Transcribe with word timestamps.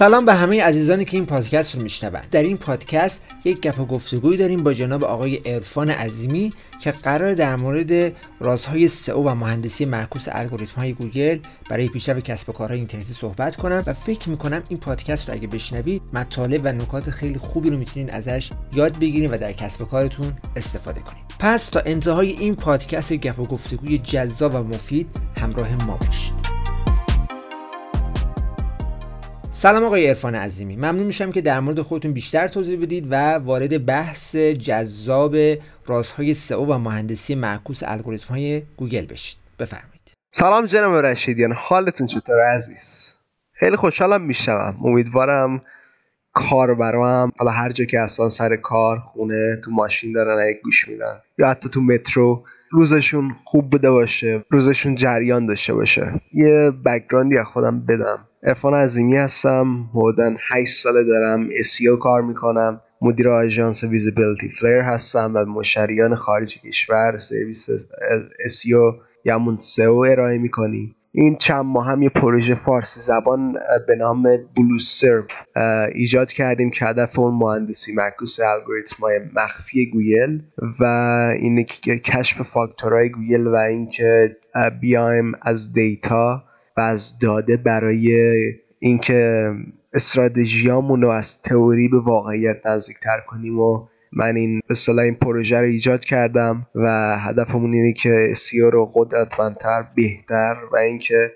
سلام 0.00 0.24
به 0.24 0.34
همه 0.34 0.62
عزیزانی 0.62 1.04
که 1.04 1.16
این 1.16 1.26
پادکست 1.26 1.74
رو 1.74 1.82
میشنوند 1.82 2.26
در 2.30 2.42
این 2.42 2.56
پادکست 2.56 3.22
یک 3.44 3.60
گپ 3.60 3.80
و 3.80 3.84
گفتگوی 3.84 4.36
داریم 4.36 4.58
با 4.58 4.72
جناب 4.72 5.04
آقای 5.04 5.36
عرفان 5.36 5.90
عظیمی 5.90 6.50
که 6.80 6.90
قرار 6.90 7.34
در 7.34 7.56
مورد 7.56 8.12
رازهای 8.40 8.88
سئو 8.88 9.28
و 9.28 9.34
مهندسی 9.34 9.84
معکوس 9.84 10.28
الگوریتم 10.28 10.80
های 10.80 10.92
گوگل 10.92 11.38
برای 11.70 11.88
پیشرفت 11.88 12.24
کسب 12.24 12.48
و 12.48 12.52
کارهای 12.52 12.78
اینترنتی 12.78 13.12
صحبت 13.12 13.56
کنم 13.56 13.82
و 13.86 13.92
فکر 13.94 14.28
می‌کنم 14.28 14.62
این 14.68 14.78
پادکست 14.78 15.28
رو 15.28 15.34
اگه 15.34 15.46
بشنوید 15.46 16.02
مطالب 16.12 16.60
و 16.64 16.72
نکات 16.72 17.10
خیلی 17.10 17.38
خوبی 17.38 17.70
رو 17.70 17.78
می‌تونید 17.78 18.10
ازش 18.10 18.50
یاد 18.74 18.98
بگیرید 18.98 19.32
و 19.32 19.38
در 19.38 19.52
کسب 19.52 19.82
و 19.82 19.84
کارتون 19.84 20.32
استفاده 20.56 21.00
کنید. 21.00 21.24
پس 21.38 21.66
تا 21.66 21.80
انتهای 21.86 22.30
این 22.30 22.56
پادکست 22.56 23.12
گپ 23.12 23.38
و 23.38 23.44
گفتگوی 23.44 23.98
جذاب 23.98 24.54
و 24.54 24.58
مفید 24.58 25.06
همراه 25.40 25.86
ما 25.86 25.96
باشید. 25.96 26.49
سلام 29.62 29.84
آقای 29.84 30.06
عرفان 30.06 30.34
عظیمی. 30.34 30.76
ممنون 30.76 31.02
میشم 31.02 31.32
که 31.32 31.40
در 31.40 31.60
مورد 31.60 31.80
خودتون 31.80 32.12
بیشتر 32.12 32.48
توضیح 32.48 32.82
بدید 32.82 33.06
و 33.10 33.34
وارد 33.34 33.86
بحث 33.86 34.36
جذاب 34.36 35.36
رازهای 35.86 36.34
سئو 36.34 36.64
و 36.64 36.78
مهندسی 36.78 37.34
معکوس 37.34 37.82
الگوریتم 37.82 38.34
های 38.34 38.62
گوگل 38.76 39.06
بشید. 39.06 39.38
بفرمایید. 39.58 40.12
سلام 40.32 40.66
جناب 40.66 40.94
رشیدیان. 40.94 41.52
حالتون 41.52 42.06
چطور 42.06 42.40
عزیز؟ 42.56 43.16
خیلی 43.52 43.76
خوشحالم 43.76 44.22
میشم 44.22 44.76
امیدوارم 44.84 45.62
کاربرام 46.34 47.32
حالا 47.38 47.50
هر 47.50 47.72
جا 47.72 47.84
که 47.84 48.00
اصلا 48.00 48.28
سر 48.28 48.56
کار 48.56 48.98
خونه 48.98 49.60
تو 49.64 49.70
ماشین 49.70 50.12
دارن 50.12 50.42
اگه 50.42 50.60
گوش 50.64 50.88
میدن. 50.88 51.20
یا 51.38 51.48
حتی 51.48 51.68
تو 51.68 51.80
مترو 51.80 52.44
روزشون 52.70 53.36
خوب 53.44 53.70
بوده 53.70 53.90
باشه 53.90 54.44
روزشون 54.50 54.94
جریان 54.94 55.46
داشته 55.46 55.74
باشه. 55.74 56.20
یه 56.32 56.72
background 56.84 57.33
ی 57.33 57.38
از 57.38 57.46
خودم 57.46 57.80
بدم. 57.80 58.26
عرفان 58.42 58.74
عظیمی 58.74 59.16
هستم. 59.16 59.90
حدودا 59.94 60.34
8 60.50 60.82
ساله 60.82 61.04
دارم 61.04 61.48
SEO 61.48 61.98
کار 62.02 62.22
می‌کنم. 62.22 62.80
مدیر 63.02 63.28
آژانس 63.28 63.84
Visibility 63.84 64.48
Flare 64.48 64.80
هستم 64.80 65.32
و 65.34 65.44
مشتریان 65.44 66.14
خارج 66.14 66.60
کشور 66.60 67.18
سرویس 67.18 67.70
SEO 68.46 69.00
یا 69.24 69.34
همون 69.34 69.58
سئو 69.58 69.94
ارائه 69.94 70.38
می‌کنیم. 70.38 70.96
این 71.12 71.36
چند 71.36 71.64
ماه 71.64 71.86
هم 71.86 72.02
یه 72.02 72.08
پروژه 72.08 72.54
فارسی 72.54 73.00
زبان 73.00 73.56
به 73.86 73.96
نام 73.96 74.22
بلو 74.56 74.78
سرو 74.80 75.22
ایجاد 75.92 76.32
کردیم 76.32 76.70
که 76.70 76.84
هدف 76.84 77.18
اون 77.18 77.34
مهندسی 77.34 77.92
الگوریتم 78.00 78.96
های 79.02 79.20
مخفی 79.34 79.90
گوگل 79.90 80.40
و 80.80 80.84
اینه 81.40 81.64
کشف 82.04 82.42
فاکتورهای 82.42 83.08
گوگل 83.08 83.46
و 83.46 83.56
اینکه 83.56 84.36
بیایم 84.80 85.32
از 85.42 85.72
data 85.72 86.44
و 86.76 86.96
داده 87.20 87.56
برای 87.56 88.32
اینکه 88.78 89.50
استراتژیامون 89.92 91.02
رو 91.02 91.08
از 91.08 91.42
تئوری 91.42 91.88
به 91.88 92.00
واقعیت 92.00 92.66
نزدیکتر 92.66 93.20
کنیم 93.28 93.58
و 93.58 93.86
من 94.12 94.36
این 94.36 94.60
به 94.68 95.02
این 95.02 95.14
پروژه 95.14 95.58
رو 95.58 95.66
ایجاد 95.66 96.04
کردم 96.04 96.66
و 96.74 97.16
هدفمون 97.18 97.72
اینه 97.72 97.92
که 97.92 98.32
SEO 98.36 98.70
رو 98.70 98.92
قدرتمندتر 98.94 99.84
بهتر 99.96 100.56
و 100.72 100.76
اینکه 100.76 101.32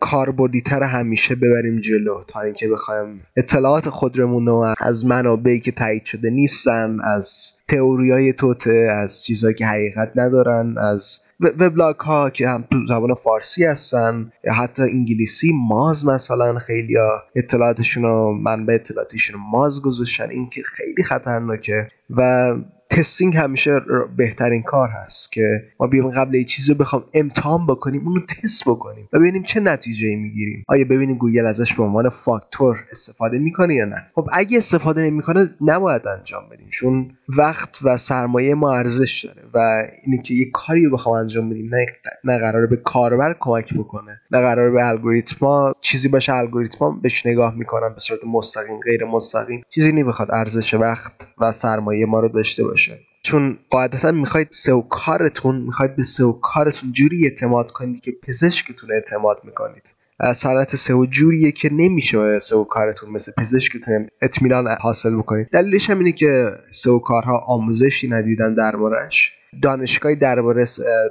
کاربردیتر 0.00 0.82
همیشه 0.82 1.34
ببریم 1.34 1.80
جلو 1.80 2.22
تا 2.28 2.40
اینکه 2.40 2.68
بخوایم 2.68 3.22
اطلاعات 3.36 3.88
خودمون 3.88 4.46
رو 4.46 4.74
از 4.80 5.06
منابعی 5.06 5.60
که 5.60 5.72
تایید 5.72 6.04
شده 6.04 6.30
نیستن 6.30 7.00
از 7.00 7.54
تئوریای 7.68 8.32
توطئه 8.32 8.88
از 8.90 9.24
چیزهایی 9.24 9.54
که 9.54 9.66
حقیقت 9.66 10.12
ندارن 10.16 10.78
از 10.78 11.20
وبلاگ 11.40 11.96
ها 11.96 12.30
که 12.30 12.48
هم 12.48 12.64
تو 12.70 12.76
زبان 12.88 13.14
فارسی 13.14 13.64
هستن 13.64 14.32
یا 14.44 14.52
حتی 14.52 14.82
انگلیسی 14.82 15.52
Moz 15.68 16.06
مثلا 16.06 16.58
خیلی 16.58 16.96
ها 16.96 17.22
اطلاعاتشون 17.36 18.02
رو 18.02 18.32
منبع 18.32 18.74
اطلاعاتشون 18.74 19.34
رو 19.34 19.42
Moz 19.50 19.82
گذاشتن. 19.82 20.30
این 20.30 20.50
که 20.50 20.62
خیلی 20.62 21.04
خطرناکه. 21.04 21.88
و 22.10 22.54
testing 22.90 23.36
همیشه 23.36 23.80
بهترین 24.16 24.62
کار 24.62 24.88
هست 24.88 25.32
که 25.32 25.62
ما 25.80 25.86
بیایم 25.86 26.10
قبل 26.10 26.34
یه 26.34 26.44
چیزی 26.44 26.74
بخوام 26.74 27.04
امتحان 27.14 27.66
بکنیم 27.66 28.08
اونو 28.08 28.20
تست 28.20 28.64
بکنیم 28.64 29.08
و 29.12 29.18
ببینیم 29.18 29.42
چه 29.42 29.60
نتیجه 29.60 30.16
می‌گیریم. 30.16 30.64
آیا 30.68 30.84
ببینیم 30.84 31.16
گوگل 31.16 31.46
ازش 31.46 31.74
به 31.74 31.82
عنوان 31.82 32.08
فاکتور 32.08 32.84
استفاده 32.90 33.38
می‌کنه 33.38 33.74
یا 33.74 33.84
نه؟ 33.84 34.06
خب 34.14 34.28
اگه 34.32 34.58
استفاده 34.58 35.02
نمی‌کنه 35.02 35.48
نباید 35.60 36.08
انجام 36.08 36.42
بدیم 36.52 36.68
چون 36.70 37.10
وقت 37.36 37.78
و 37.82 37.96
سرمایه 37.96 38.54
ما 38.54 38.72
ارزش 38.72 39.24
داره 39.24 39.48
و 39.54 39.86
اینه 40.04 40.22
که 40.22 40.34
یه 40.34 40.50
کاری 40.52 40.88
بخوام 40.88 41.16
انجام 41.16 41.50
بدیم. 41.50 41.74
نه 41.74 41.86
نه 42.24 42.38
قراره 42.38 42.66
به 42.66 42.76
کاربر 42.76 43.36
کمک 43.40 43.74
بکنه 43.74 44.20
نه 44.30 44.40
قراره 44.40 44.70
به 44.70 44.88
الگوریتما 44.88 45.72
چیزی 45.80 46.08
باشه 46.08 46.34
الگوریتما 46.34 46.90
بهش 46.90 47.26
نگاه 47.26 47.54
می‌کنن 47.54 47.94
به 47.94 48.00
صورت 48.00 48.20
مستقیم 48.26 48.80
غیر 48.80 49.04
مستقیم. 49.04 49.62
چیزی 49.74 49.92
نمی‌خواد 49.92 50.30
ارزش 50.30 50.74
وقت 50.74 51.12
و 51.38 51.52
سرمایه 51.52 52.06
ما 52.06 52.20
رو 52.20 52.28
داشته 52.28 52.64
باشه. 52.64 52.79
چون 53.22 53.58
قاعدتا 53.70 54.12
می‌خواید 54.12 54.48
سو 54.50 54.82
کارتون 54.82 55.56
می‌خواید 55.56 55.96
به 55.96 56.02
سو 56.02 56.32
کارتون 56.32 56.92
جوری 56.92 57.24
اعتماد 57.24 57.70
کنید 57.70 58.00
که 58.00 58.12
پزشکتون 58.22 58.92
اعتماد 58.92 59.36
می‌کنید. 59.44 59.94
صنعت 60.34 60.76
سئو 60.76 61.06
جوریه 61.06 61.52
که 61.52 61.72
نمیشه 61.72 62.38
سئو 62.38 62.64
کارتون 62.64 63.10
مثل 63.10 63.32
پزشکتون 63.38 64.08
اطمینان 64.22 64.68
حاصل 64.80 65.16
بکنید. 65.16 65.48
دلیلش 65.52 65.90
هم 65.90 65.98
اینه 65.98 66.12
که 66.12 66.52
سئو 66.70 66.98
کارها 66.98 67.38
آموزشی 67.38 68.08
ندیدن 68.08 68.54
دربارش 68.54 69.32
دانشگاهی 69.62 70.16
درباره 70.16 70.64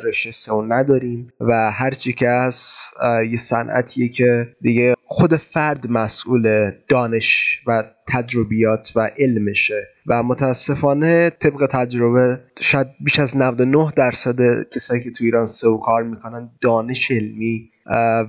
رشته 0.03 0.31
سئو 0.31 0.61
نداریم 0.61 1.33
و 1.39 1.71
هرچی 1.71 2.13
که 2.13 2.29
هست 2.29 2.93
یه 3.31 3.37
صنعتیه 3.37 4.09
که 4.09 4.47
دیگه 4.61 4.93
خود 5.11 5.35
فرد 5.35 5.91
مسئول 5.91 6.71
دانش 6.87 7.61
و 7.67 7.83
تجربیات 8.07 8.91
و 8.95 9.09
علمشه 9.19 9.87
و 10.07 10.23
متاسفانه 10.23 11.29
طبق 11.29 11.67
تجربه 11.71 12.41
شاید 12.59 12.87
بیش 12.99 13.19
از 13.19 13.37
99 13.37 13.91
درصد 13.95 14.63
کسایی 14.69 15.03
که 15.03 15.11
تو 15.11 15.23
ایران 15.23 15.45
سئو 15.45 15.77
کار 15.77 16.03
می‌کنن 16.03 16.49
دانش 16.61 17.11
علمی 17.11 17.69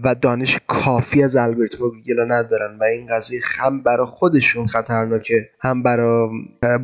و 0.04 0.14
دانش 0.22 0.58
کافی 0.66 1.22
از 1.22 1.36
الگوریتم 1.36 1.78
گوگل 1.78 2.16
رو 2.16 2.32
ندارن 2.32 2.78
و 2.78 2.84
این 2.84 3.06
قضیه 3.06 3.40
هم 3.58 3.82
برای 3.82 4.06
خودشون 4.06 4.66
خطرناکه 4.66 5.50
هم 5.60 5.82
برای 5.82 6.28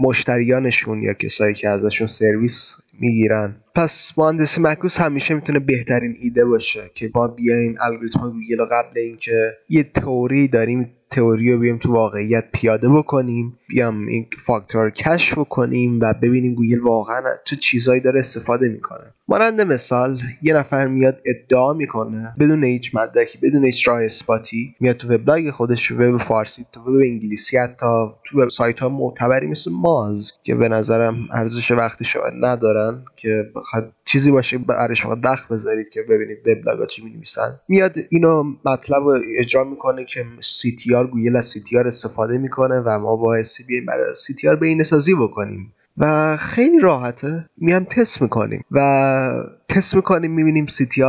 مشتریانشون 0.01 1.03
یا 1.03 1.13
کسایی 1.13 1.55
که 1.55 1.69
ازشون 1.69 2.07
سرویس 2.07 2.77
می‌گیرن. 3.01 3.57
پس 3.75 4.13
مهندسی 4.17 4.61
معکوس 4.61 5.01
همیشه 5.01 5.35
می‌تونه 5.35 5.59
بهترین 5.59 6.17
ایده 6.21 6.45
باشه 6.45 6.91
که 6.95 7.11
ما 7.15 7.29
بیایم 7.29 7.75
الگوریتم 7.81 8.21
گوگل 8.21 8.65
قبل 8.65 8.99
اینکه 9.01 9.57
یه 9.69 9.83
تئوری 9.83 10.49
داریم 10.49 10.96
تئوری 11.17 11.53
رو 11.53 11.59
بیایم 11.59 11.79
تو 11.79 11.93
واقعیت 11.93 12.45
پیاده 12.53 12.89
بکنیم 12.89 13.59
بیام 13.69 14.07
این 14.07 14.27
فاکتور 14.45 14.85
رو 14.85 14.91
کشف 14.91 15.39
بکنیم 15.39 16.01
و 16.01 16.15
ببینیم 16.23 16.55
گوگل 16.55 16.81
واقعا 16.81 17.23
چه 17.45 17.57
چیزهایی 17.57 18.01
داره 18.01 18.21
استفاده 18.21 18.69
می‌کنه. 18.69 19.13
مانند 19.29 19.61
مثال 19.61 20.21
یه 20.43 20.55
نفر 20.55 20.87
میاد 20.87 21.21
ادعا 21.27 21.73
می‌کنه 21.73 22.35
بدون 22.41 22.65
هیچ 22.65 22.95
مدرکی 22.95 23.39
بدون 23.43 23.65
هیچ 23.65 23.89
راه 23.89 24.03
اثباتی 24.03 24.75
میاد 24.81 24.97
تو 24.97 25.15
وبلاگ 25.15 25.51
خودش 25.51 25.93
وب 25.93 26.23
فارسی 26.23 26.67
تو 26.73 26.81
وب 26.81 26.97
انگلیسی 26.97 27.57
حتی 27.57 27.87
تو 28.25 28.43
وب 28.43 28.49
سایت 28.49 28.81
ها 28.81 28.89
معتبری 28.89 29.47
مثل 29.47 29.71
ماز 29.73 30.33
که 30.45 30.55
به 30.55 30.69
نظرم 30.69 31.29
ارزش 31.33 31.71
وقتی 31.71 32.05
شما 32.05 32.23
ندارن 32.41 33.05
که 33.17 33.51
بخواد 33.55 33.93
چیزی 34.05 34.31
باشه 34.31 34.59
شما 34.95 35.15
دخ 35.15 35.53
بذارید 35.53 35.89
که 35.89 36.03
ببینید 36.03 36.39
وبلاگ 36.47 36.89
چی 36.89 37.05
می‌نویسن. 37.05 37.61
میاد 37.69 37.97
اینو 38.11 38.45
مطلب 38.65 39.03
اجرا 39.39 39.65
می‌کنه 39.65 40.05
که 40.05 40.25
سی 40.41 40.77
تی 40.77 40.95
آر 41.07 41.13
گوگل 41.13 41.37
از 41.37 41.45
سی 41.47 41.61
استفاده 41.87 42.39
می‌کنه 42.39 42.81
و 42.81 42.99
ما 42.99 43.17
باعث 43.17 43.61
بیایم 43.67 43.87
برای 43.87 44.15
تی 44.35 44.49
آر 44.49 44.57
بین 44.57 44.83
سازی 44.83 45.15
بکنیم. 45.15 45.73
و 45.99 46.37
خیلی 46.37 46.79
راحته. 46.79 47.47
میام 47.57 47.85
تست 47.85 48.23
می‌کنیم. 48.23 48.65
و 48.71 49.33
تست 49.69 49.95
می‌کنیم 49.95 50.31
می‌بینیم 50.31 50.67
سی 50.67 50.87
تی 50.87 51.03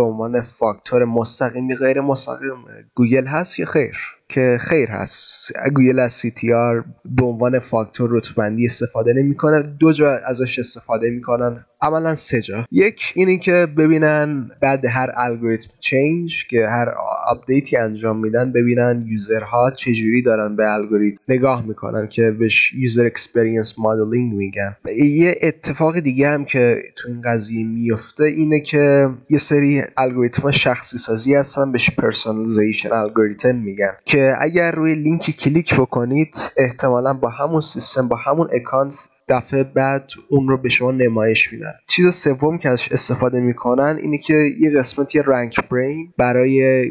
به 0.00 0.06
عنوان 0.06 0.40
فاکتور 0.40 1.04
مستقیم 1.04 1.74
غیر 1.74 2.00
مستقیم 2.00 2.64
گوگل 2.94 3.26
هست 3.26 3.58
یا 3.58 3.66
خیر؟ 3.66 3.96
که 4.28 4.58
خیر 4.60 4.88
هست. 4.88 5.52
گوگل 5.74 5.98
از 5.98 6.12
CTR 6.12 6.84
به 7.04 7.24
عنوان 7.24 7.58
فاکتور 7.58 8.10
رتبندی 8.12 8.66
استفاده 8.66 9.12
نمی‌کنه. 9.12 9.62
دو 9.62 9.92
جا 9.92 10.12
ازش 10.12 10.58
استفاده 10.58 11.10
می‌کنن. 11.10 11.64
عملا 11.82 12.14
سه 12.14 12.42
جا. 12.42 12.66
یک 12.70 13.12
اینی 13.14 13.38
که 13.38 13.66
ببینن 13.76 14.50
بعد 14.60 14.86
هر 14.86 15.10
الگوریتم 15.16 15.70
change 15.80 16.46
که 16.50 16.66
هر 16.66 16.88
update 17.26 17.69
ی 17.69 17.76
انجام 17.76 18.18
میدن 18.18 18.52
ببینن 18.52 19.04
user 19.06 19.57
ها 19.57 19.70
چجوری 19.70 20.22
دارن 20.22 20.56
به 20.56 20.74
الگوریتم 20.74 21.18
نگاه 21.28 21.66
می‌کنن 21.66 22.08
که 22.08 22.30
بهش 22.30 22.74
user 22.74 23.06
experience 23.06 23.78
modeling 23.78 24.34
میگن. 24.34 24.76
یه 24.96 25.34
اتفاق 25.42 25.98
دیگه 25.98 26.28
هم 26.28 26.44
که 26.44 26.82
تو 26.96 27.08
این 27.08 27.22
قضیه 27.22 27.66
میفته 27.66 28.24
اینه 28.24 28.60
که 28.60 29.10
یه 29.30 29.38
سری 29.38 29.82
الگوریتم 29.96 30.50
شخصی 30.50 30.98
سازی 30.98 31.34
هستن 31.34 31.72
بهش 31.72 31.90
personalization 31.90 32.92
algorithm 32.92 33.56
میگن. 33.56 33.92
که 34.04 34.34
اگر 34.40 34.72
روی 34.72 34.94
لینکی 34.94 35.32
کلیک 35.32 35.74
بکنید 35.74 36.50
احتمالا 36.56 37.12
با 37.12 37.28
همون 37.28 37.60
سیستم 37.60 38.08
با 38.08 38.16
همون 38.16 38.48
اکانت 38.52 39.08
دفعه 39.30 39.64
بعد 39.64 40.10
اون 40.28 40.48
رو 40.48 40.58
به 40.58 40.68
شما 40.68 40.92
نمایش 40.92 41.52
میدن. 41.52 41.72
چیز 41.86 42.14
سوم 42.14 42.58
که 42.58 42.68
ازش 42.68 42.92
استفاده 42.92 43.40
می‌کنن 43.40 43.98
اینه 44.02 44.18
که 44.18 44.34
یه 44.34 44.70
قسمت 44.78 45.14
یه 45.14 45.22
RankBrain 45.26 46.12
برای 46.18 46.84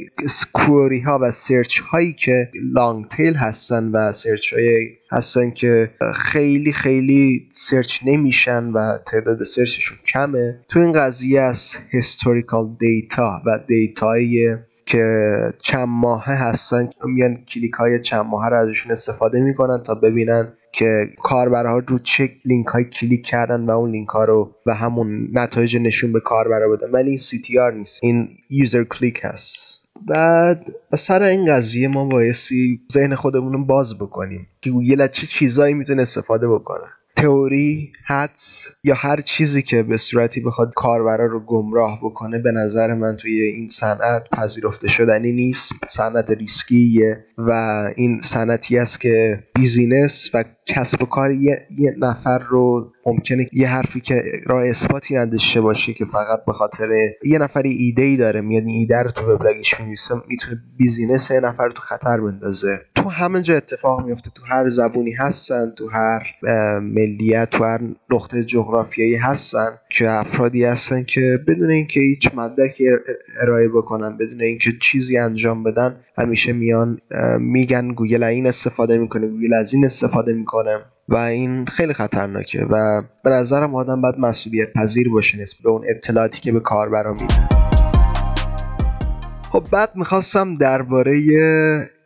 query 0.54 1.00
ها 1.00 1.20
و 1.22 1.32
سرچ 1.32 1.80
هایی 1.80 2.14
که 2.14 2.52
long 2.74 3.08
tail 3.08 3.34
هستن 3.34 3.92
و 3.92 4.12
سرچ 4.12 4.54
های 4.54 4.90
هستن 5.12 5.52
که 5.52 5.92
خیلی 6.16 6.74
خیلی 6.74 7.48
سرچ 7.52 8.00
نمیشن 8.06 8.64
و 8.64 8.98
تعداد 9.06 9.44
سرچشون 9.44 9.98
کمه. 10.08 10.60
تو 10.70 10.80
این 10.80 10.92
قضیه 10.92 11.42
از 11.42 11.76
historical 11.92 12.76
data 12.80 13.42
و 13.46 13.60
data 13.68 14.26
یی 14.26 14.56
که 14.86 15.30
چند 15.62 15.88
ماهه 15.88 16.34
هستن 16.34 16.90
میان 17.06 17.36
کلیک 17.36 17.74
های 17.74 18.00
چند 18.00 18.26
ماهه 18.26 18.50
رو 18.50 18.58
ازشون 18.58 18.92
استفاده 18.92 19.40
می‌کنن 19.40 19.84
تا 19.84 19.96
ببینن 19.96 20.54
که 20.72 21.10
کاربرها 21.24 21.78
رو 21.78 22.00
چه 22.00 22.30
لینک 22.46 22.68
های 22.68 22.84
کلیک 22.84 23.26
کردن 23.26 23.66
و 23.66 23.72
اون 23.72 23.92
لینک 23.92 24.10
ها 24.10 24.26
رو 24.26 24.56
و 24.66 24.76
همون 24.76 25.28
نتایج 25.34 25.78
نشون 25.78 26.14
به 26.14 26.20
کاربرا 26.20 26.70
بدن. 26.70 26.92
ولی 26.92 27.10
این 27.10 27.18
CTR 27.18 27.74
نیست. 27.74 28.00
این 28.04 28.30
user 28.50 28.84
click 28.84 29.20
هست. 29.24 29.80
بعد 30.08 30.70
سر 30.96 31.24
این 31.24 31.46
قضیه 31.46 31.88
ما 31.88 32.06
بایستی 32.06 32.82
ذهن 32.92 33.16
خودمون 33.16 33.54
رو 33.54 33.66
باز 33.66 33.98
بکنیم 33.98 34.48
که 34.62 34.70
گوگل 34.70 35.08
چه 35.08 35.28
چیزایی 35.28 35.74
می‌تونه 35.74 36.02
استفاده 36.02 36.48
بکنه. 36.48 36.86
تئوری 37.22 37.92
حدس 38.06 38.68
یا 38.84 38.96
هر 38.96 39.22
چیزی 39.22 39.62
که 39.62 39.84
به 39.84 39.98
صورتی 39.98 40.42
بخواد 40.42 40.74
کاربرا 40.76 41.26
رو 41.26 41.40
گمراه 41.40 42.00
بکنه 42.04 42.40
به 42.40 42.52
نظر 42.52 42.94
من 42.94 43.16
توی 43.16 43.42
این 43.42 43.70
صنعت 43.70 44.30
پذیرفته 44.32 44.88
شدنی 44.88 45.32
نیست. 45.32 45.74
صنعت 45.88 46.30
ریسکیه 46.30 47.26
و 47.38 47.52
این 47.96 48.22
صنعتی 48.22 48.78
است 48.78 49.02
که 49.02 49.44
business 49.56 50.30
و 50.34 50.44
کسب 50.66 51.04
و 51.04 51.06
کار 51.06 51.32
یه, 51.32 51.68
یه 51.78 51.96
نفر 51.98 52.40
رو 52.40 52.92
ممکنه 53.10 53.50
یه 53.54 53.68
حرفی 53.68 54.02
که 54.02 54.24
راه 54.46 54.68
اثباتی 54.68 55.16
نداشته 55.16 55.62
باشه 55.62 55.94
که 55.94 56.06
فقط 56.06 56.46
به 56.48 56.54
خاطر 56.54 56.88
یه 57.26 57.38
نفری 57.40 57.70
ایده 57.70 58.02
ای 58.02 58.18
داره 58.18 58.42
میاد 58.42 58.64
این 58.64 58.76
ایده 58.76 59.04
رو 59.04 59.12
تو 59.12 59.32
وبلاگش 59.32 59.80
می‌نویسه 59.80 60.16
می‌تونه 60.28 60.62
business 60.78 61.32
یه 61.32 61.40
نفر 61.40 61.66
رو 61.66 61.72
تو 61.72 61.82
خطر 61.82 62.22
بندازه. 62.22 62.80
تو 62.96 63.10
همه 63.10 63.42
جا 63.42 63.56
اتفاق 63.56 64.06
میفته 64.06 64.30
تو 64.36 64.44
هر 64.46 64.68
زبونی 64.68 65.12
هستن 65.12 65.72
تو 65.78 65.90
هر 65.90 66.24
ملیت 66.80 67.50
تو 67.50 67.64
هر 67.64 67.80
نقطه 68.10 68.44
جغرافیایی 68.44 69.16
هستن 69.16 69.70
که 69.90 70.10
افرادی 70.10 70.66
هستن 70.66 71.04
که 71.04 71.40
بدون 71.48 71.70
اینکه 71.70 72.00
هیچ 72.00 72.30
مدرکی 72.36 72.90
ارائه 73.42 73.68
بکنن 73.68 74.18
بدون 74.18 74.42
اینکه 74.42 74.72
چیزی 74.82 75.18
انجام 75.18 75.64
بدن 75.64 75.96
همیشه 76.18 76.54
میان 76.54 76.98
میگن 77.40 77.88
گوگل 77.88 78.24
این 78.24 78.48
استفاده 78.48 78.98
می‌کنه 78.98 79.28
گوگل 79.28 79.54
از 79.54 79.74
این 79.74 79.86
استفاده 79.86 80.34
می‌کنه. 80.34 80.80
و 81.12 81.16
این 81.16 81.66
خیلی 81.66 81.94
خطرناکه 81.94 82.66
و 82.70 83.02
به 83.24 83.30
نظرم 83.30 83.76
آدم 83.76 84.02
باید 84.02 84.16
مسئولیت 84.20 84.74
پذیر 84.74 85.10
باشه 85.10 85.42
نسبت 85.42 85.62
به 85.62 85.70
اون 85.70 85.86
اطلاعاتی 85.90 86.42
که 86.42 86.52
به 86.52 86.60
کاربرا 86.60 87.14
میده. 87.14 87.50
خب 89.52 89.68
بعد 89.72 89.96
می‌خواستم 89.96 90.58
درباره 90.58 91.18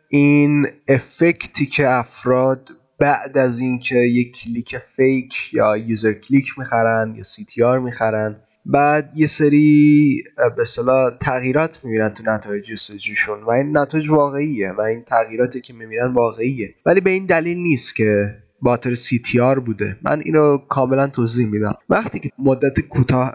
این 0.08 0.66
effect 0.88 1.55
ی 1.55 1.66
که 1.66 1.88
افراد 1.88 2.68
بعد 2.98 3.38
از 3.38 3.58
اینکه 3.58 3.96
یک 3.96 4.36
click 4.44 4.76
fake 4.96 5.34
یا 5.52 5.76
user 5.76 6.12
click 6.12 6.58
می‌خرن 6.58 7.14
یا 7.16 7.22
CTR 7.22 7.78
می‌خرن 7.78 8.36
بعد 8.66 9.12
یه 9.14 9.26
سری 9.26 10.22
به 10.56 10.62
اصطلاح 10.62 11.10
تغییرات 11.20 11.84
می‌بینن 11.84 12.08
تو 12.08 12.22
نتایج 12.26 12.64
جستجوشون 12.64 13.42
و 13.42 13.50
این 13.50 13.76
نتایج 13.76 14.10
واقعیه 14.10 14.72
و 14.72 14.80
این 14.80 15.02
تغییراتی 15.02 15.60
که 15.60 15.72
می‌بینن 15.72 16.12
واقعیه. 16.12 16.74
ولی 16.86 17.00
به 17.00 17.10
این 17.10 17.26
دلیل 17.26 17.58
نیست 17.58 17.96
که 17.96 18.36
به 18.64 18.74
خاطر 18.74 18.94
CTR 18.94 19.58
بوده. 19.60 19.96
من 20.02 20.20
اینو 20.24 20.58
کاملا 20.58 21.06
توضیح 21.06 21.46
میدم. 21.46 21.74
وقتی 21.88 22.18
که 22.18 22.30
مدت 22.38 22.80
کوتاه 22.80 23.32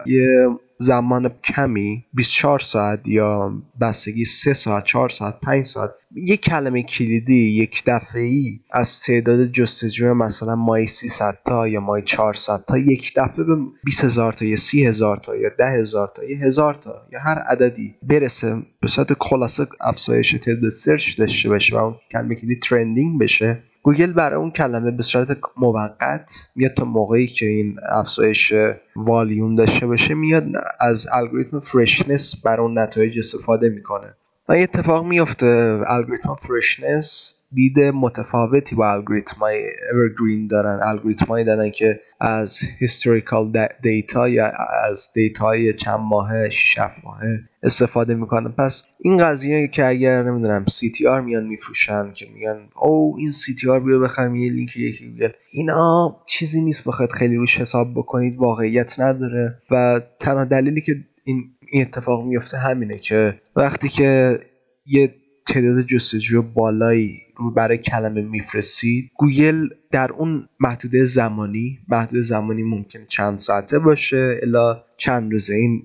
زمان 0.80 1.28
کمی 1.44 2.04
24 2.14 2.58
ساعت 2.58 3.08
یا 3.08 3.52
بستگی 3.80 4.24
3 4.24 4.54
ساعت 4.54 4.84
4 4.84 5.08
ساعت 5.08 5.40
5 5.40 5.66
ساعت 5.66 5.90
یک 6.14 6.40
کلمه 6.40 6.82
کلیدی 6.82 7.34
یک 7.34 7.82
دفعه 7.86 8.22
ای 8.22 8.60
از 8.72 9.02
تعداد 9.02 9.44
جستجو 9.44 10.14
مثلا 10.14 10.56
ماهی 10.56 10.86
300 10.86 11.38
تا 11.46 11.68
یا 11.68 11.80
ماهی 11.80 12.02
400 12.02 12.64
تا 12.68 12.78
یک 12.78 13.12
دفعه 13.16 13.44
به 13.44 13.56
20 13.84 14.04
هزار 14.04 14.32
تا 14.32 14.44
یا 14.44 14.56
30 14.56 14.86
هزار 14.86 15.16
تا 15.16 15.36
یا 15.36 15.48
10 15.58 15.64
هزار 15.64 16.12
تا 16.14 16.24
یا 16.24 16.38
هزار 16.38 16.74
تا 16.74 17.06
یا 17.12 17.20
هر 17.20 17.38
عددی 17.38 17.94
برسه. 18.02 18.62
به 18.80 18.88
صورت 18.88 19.08
خلاصه 19.20 19.66
افزایش 19.80 20.32
تعداد 20.32 20.68
سرچ 20.68 21.18
داشته 21.18 21.48
باشه 21.48 21.76
و 21.76 21.78
اون 21.78 21.94
کلمه 22.12 22.34
کلیدی 22.34 22.60
trending 22.60 23.20
بشه. 23.20 23.62
گوگل 23.82 24.12
برای 24.12 24.38
اون 24.38 24.50
کلمه 24.50 24.90
به 24.90 25.02
صورت 25.02 25.38
موقت 25.56 26.50
میاد 26.56 26.74
تا 26.74 26.84
موقعی 26.84 27.26
که 27.26 27.46
این 27.46 27.76
افزایش 27.88 28.52
والیوم 28.96 29.54
داشته 29.54 29.86
باشه 29.86 30.14
میاد 30.14 30.44
از 30.80 31.08
الگوریتم 31.12 31.60
freshness 31.60 32.42
برای 32.44 32.66
اون 32.66 32.78
نتایج 32.78 33.18
استفاده 33.18 33.68
می‌کنه. 33.68 34.14
و 34.48 34.56
یه 34.56 34.62
اتفاق 34.62 35.06
میفته 35.06 35.80
الگوریتم 35.86 36.36
freshness 36.48 37.39
دید 37.52 37.78
متفاوتی 37.80 38.76
با 38.76 38.92
الگوریتم 38.92 39.36
های 39.40 39.62
evergreen 39.70 40.50
دارن 40.50 40.80
الگوریتم 40.82 41.26
هایی 41.26 41.44
دارن 41.44 41.70
که 41.70 42.00
از 42.20 42.58
historical 42.80 43.68
data 43.82 44.28
یا 44.28 44.52
از 44.84 45.08
data 45.14 45.44
های 45.44 45.74
چند 45.74 46.00
ماهه 46.00 46.50
شش 46.50 46.78
ماهه 47.04 47.40
استفاده 47.62 48.14
می‌کنن. 48.14 48.52
پس 48.58 48.86
این 48.98 49.18
قضیه 49.18 49.68
که 49.68 49.86
اگر 49.86 50.22
نمی‌دونم 50.22 50.64
CTR 50.64 51.24
میان 51.24 51.46
میفروشن 51.46 52.12
که 52.12 52.26
میگن 52.34 52.58
او 52.82 53.16
این 53.18 53.30
CTR 53.30 53.84
بیا 53.84 53.98
بخرم 53.98 54.36
یه 54.36 54.52
لینک 54.52 54.76
یکی 54.76 55.06
بیاد 55.08 55.34
اینا 55.52 56.16
چیزی 56.26 56.60
نیست 56.60 56.88
بخواید 56.88 57.12
خیلی 57.12 57.36
روش 57.36 57.60
حساب 57.60 57.92
بکنید 57.94 58.38
واقعیت 58.38 59.00
نداره. 59.00 59.58
و 59.70 60.00
تنها 60.20 60.44
دلیلی 60.44 60.80
که 60.80 60.96
این 61.24 61.44
اتفاق 61.74 62.24
میفته 62.24 62.58
همینه 62.58 62.98
که 62.98 63.40
وقتی 63.56 63.88
که 63.88 64.40
یه 64.86 65.14
تعداد 65.50 65.80
جستجو 65.80 66.42
بالایی 66.42 67.20
رو 67.36 67.50
برای 67.50 67.78
کلمه 67.78 68.22
میفرستید. 68.22 69.10
گوگل 69.18 69.68
در 69.90 70.12
اون 70.12 70.48
محدوده 70.60 71.04
زمانی 71.04 71.78
محدود 71.88 72.22
زمانی 72.22 72.62
ممکن 72.62 73.04
چند 73.08 73.38
ساعته 73.38 73.78
باشه 73.78 74.38
یا 74.42 74.82
چند 74.96 75.32
روزه 75.32 75.54
این 75.54 75.82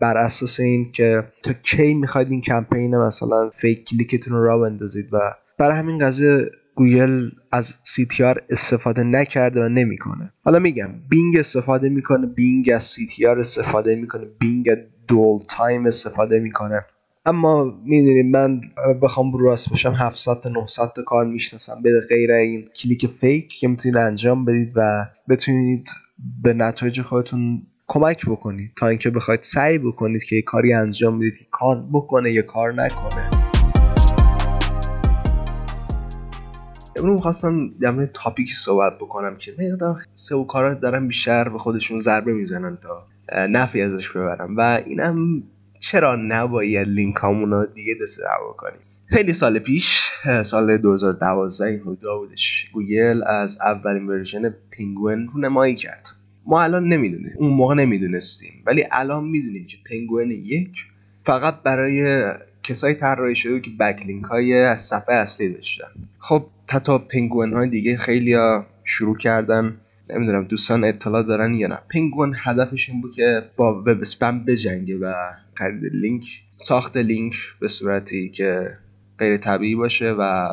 بر 0.00 0.16
اساس 0.16 0.60
این 0.60 0.92
که 0.92 1.24
تا 1.42 1.52
کی 1.52 1.94
می‌خواید 1.94 2.30
این 2.30 2.40
کمپین 2.40 2.96
مثلا 2.96 3.50
fake 3.50 3.84
click 3.84 4.15
تون 4.15 4.34
رو 4.34 4.44
را 4.44 4.58
بندازید 4.58 5.14
و 5.14 5.18
برای 5.58 5.76
همین 5.76 5.98
قضیه 5.98 6.50
گوگل 6.74 7.30
از 7.52 7.74
CTR 7.84 8.38
استفاده 8.50 9.02
نکرده 9.04 9.64
و 9.64 9.68
نمی‌کنه. 9.68 10.32
حالا 10.44 10.58
میگم 10.58 10.90
بینگ 11.08 11.36
استفاده 11.36 11.88
می‌کنه 11.88 12.26
بینگ 12.26 12.70
از 12.74 12.94
CTR 12.94 13.38
استفاده 13.38 13.96
می‌کنه 13.96 14.24
بینگ 14.40 14.68
dwell 15.08 15.38
time 15.48 15.86
استفاده 15.86 16.38
می‌کنه. 16.40 16.84
اما 17.28 17.64
می‌دونید 17.84 18.36
من 18.36 18.60
بخوام 19.02 19.32
رو 19.32 19.44
راست 19.44 19.70
باشم 19.70 19.92
700 19.92 20.40
تا 20.40 20.48
900 20.48 20.92
تا 20.96 21.02
کار 21.02 21.24
می‌شناسم 21.24 21.82
به 21.82 21.90
غیر 22.08 22.32
این 22.32 22.68
click 22.76 23.06
fake 23.06 23.48
که 23.60 23.68
می‌تونید 23.68 23.96
انجام 23.96 24.44
بدید 24.44 24.72
و 24.74 25.06
بتونید 25.28 25.88
به 26.42 26.52
نتایج 26.52 27.02
خودتون 27.02 27.62
کمک 27.86 28.26
بکنید. 28.26 28.70
تا 28.76 28.88
اینکه 28.88 29.10
بخواید 29.10 29.42
سعی 29.42 29.78
بکنید 29.78 30.24
که 30.24 30.36
یه 30.36 30.42
کاری 30.42 30.72
انجام 30.72 31.18
بدید 31.18 31.38
که 31.38 31.44
کار 31.50 31.84
بکنه 31.92 32.32
یا 32.32 32.42
کار 32.42 32.72
نکنه. 32.72 33.30
امروز 36.96 37.20
خواستم 37.20 37.68
در 37.80 38.06
topic 38.06 38.54
صحبت 38.54 38.98
بکنم 38.98 39.36
که 39.36 39.52
مقدار 39.58 40.02
سئو 40.14 40.44
کارا 40.48 40.74
دارن 40.74 41.08
بیشتر 41.08 41.48
به 41.48 41.58
خودشون 41.58 42.00
ضربه 42.00 42.32
می‌زنن 42.32 42.78
تا 42.82 43.06
نفعی 43.48 43.82
ازش 43.82 44.10
ببرن 44.10 44.56
و 44.56 44.80
اینم 44.86 45.42
چرا 45.90 46.16
نباید 46.16 46.88
لینک 46.88 47.16
رو 47.16 47.66
دیگه 47.66 47.94
disavow 48.02 48.52
کنیم؟ 48.52 48.80
خیلی 49.06 49.32
سال 49.32 49.58
پیش 49.58 50.10
سال 50.42 50.76
2012 50.76 51.64
این 51.64 51.80
حدودا 51.80 52.18
بودش. 52.18 52.68
گوگل 52.72 53.22
از 53.26 53.58
اولین 53.60 54.06
version 54.06 54.54
Penguin 54.70 55.28
رو 55.28 55.40
نمایی 55.40 55.74
کرد. 55.74 56.08
ما 56.46 56.62
الان 56.62 56.88
نمی‌دونیم 56.88 57.32
اون 57.36 57.52
موقع 57.52 57.74
نمی‌دونستیم. 57.74 58.62
ولی 58.66 58.84
الان 58.92 59.24
می‌دونیم 59.24 59.66
که 59.66 59.76
پینگوین 59.84 60.30
یک 60.30 60.84
فقط 61.22 61.62
برای 61.62 62.24
کسایی 62.62 62.94
طراحی 62.94 63.34
شده 63.36 63.60
که 63.60 63.70
backlink 63.80 64.24
های 64.24 64.62
از 64.62 64.80
صفحه 64.80 65.14
اصلی 65.14 65.48
داشتن. 65.48 65.88
خب 66.18 66.46
تا 66.84 66.98
پینگوین 66.98 67.52
های 67.52 67.68
دیگه 67.68 67.96
خیلی 67.96 68.36
شروع 68.84 69.16
کردن 69.16 69.76
نمی‌دونم 70.10 70.44
دوستان 70.44 70.84
اطلاع 70.84 71.22
دارن 71.22 71.54
یا 71.54 71.68
نه. 71.68 71.78
پینگوین 71.88 72.34
هدفش 72.36 72.90
این 72.90 73.00
بود 73.00 73.12
که 73.12 73.42
با 73.56 73.80
web 73.80 74.00
spam 74.00 74.44
بجنگه 74.44 74.98
و 74.98 75.14
خرید 75.54 75.84
لینک 75.84 76.24
ساخت 76.56 76.96
لینک 76.96 77.34
به 77.60 77.68
صورتی 77.68 78.28
که 78.28 78.70
غیر 79.18 79.36
طبیعی 79.36 79.74
باشه 79.74 80.14
و 80.18 80.48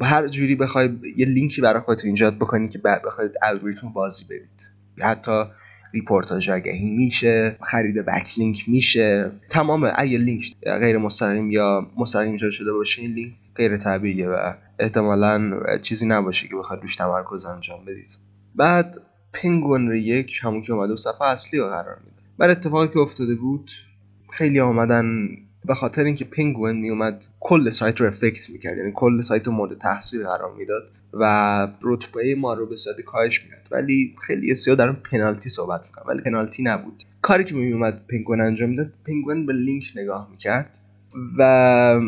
هر 0.00 0.28
جوری 0.28 0.54
بخوای 0.54 0.90
یه 1.16 1.26
لینکی 1.26 1.60
برای 1.60 1.80
خودتون 1.80 2.10
ایجاد 2.10 2.36
بکنید 2.36 2.70
که 2.70 2.78
بخواید 2.78 3.30
الگوریتم 3.42 3.88
بازی 3.88 4.24
بدید 4.24 4.70
حتی 4.98 5.44
ریپورتاژ 5.94 6.50
آگهی 6.50 6.90
میشه 6.90 7.56
خرید 7.62 8.04
backlink 8.06 8.68
میشه. 8.68 9.30
تمام 9.50 9.92
اگه 9.94 10.18
لینک 10.18 10.54
غیر 10.64 10.98
مستقیم 10.98 11.50
یا 11.50 11.86
مستقیم 11.96 12.32
ایجاد 12.32 12.50
شده 12.50 12.72
باشه 12.72 13.02
این 13.02 13.14
لینک 13.14 13.32
غیر 13.54 13.76
طبیعیه 13.76 14.28
و 14.28 14.52
احتمالا 14.78 15.58
چیزی 15.82 16.06
نباشه 16.06 16.48
که 16.48 16.56
بخواید 16.56 16.82
روش 16.82 16.96
تمرکز 16.96 17.44
انجام 17.44 17.84
بدید. 17.84 18.10
بعد 18.54 18.96
پنگوین 19.32 19.92
یک 19.92 20.40
همون 20.42 20.62
که 20.62 20.72
اومده 20.72 20.92
و 20.92 20.96
صفحه 20.96 21.22
اصلی 21.22 21.58
رو 21.58 21.68
قرار 21.68 21.98
میده. 22.04 22.16
بر 22.38 22.50
اتفاقی 22.50 22.88
که 22.88 22.98
افتاده 22.98 23.34
بود 23.34 23.70
خیلی 24.32 24.60
آمدن 24.60 25.28
به 25.64 25.74
خاطر 25.74 26.04
اینکه 26.04 26.24
پنگوین 26.24 26.76
میومد 26.76 27.26
کل 27.40 27.70
سایت 27.70 28.00
رو 28.00 28.06
affect 28.06 28.50
می‌کرد. 28.50 28.78
یعنی 28.78 28.92
کل 28.94 29.20
سایت 29.20 29.46
رو 29.46 29.52
مورد 29.52 29.78
تأثیر 29.78 30.22
قرار 30.22 30.54
می‌داد 30.54 30.82
و 31.12 31.68
رتبه 31.82 32.34
ما 32.34 32.54
رو 32.54 32.66
به 32.66 32.76
صورت 32.76 33.00
کاهش 33.00 33.44
می‌داد. 33.44 33.60
ولی 33.70 34.16
خیلی 34.20 34.54
سیاه 34.54 34.76
در 34.76 34.92
پنالتی 34.92 35.48
صحبت 35.48 35.82
می‌کنم. 35.86 36.04
ولی 36.08 36.20
پنالتی 36.20 36.62
نبود. 36.62 37.04
کاری 37.22 37.44
که 37.44 37.54
میومد 37.54 38.06
پنگوین 38.06 38.40
انجام 38.40 38.70
می‌داد 38.70 38.92
پنگوین 39.06 39.46
به 39.46 39.52
لینک 39.52 39.92
نگاه 39.96 40.28
می‌کرد 40.30 40.78
و 41.38 42.00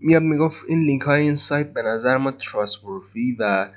میاد 0.00 0.22
می‌گفت 0.22 0.64
این 0.68 0.82
لینک 0.82 1.02
های 1.02 1.22
این 1.22 1.34
سایت 1.34 1.72
به 1.72 1.82
نظر 1.82 2.16
ما 2.16 2.30
trustworthy 2.30 3.36
و 3.38 3.68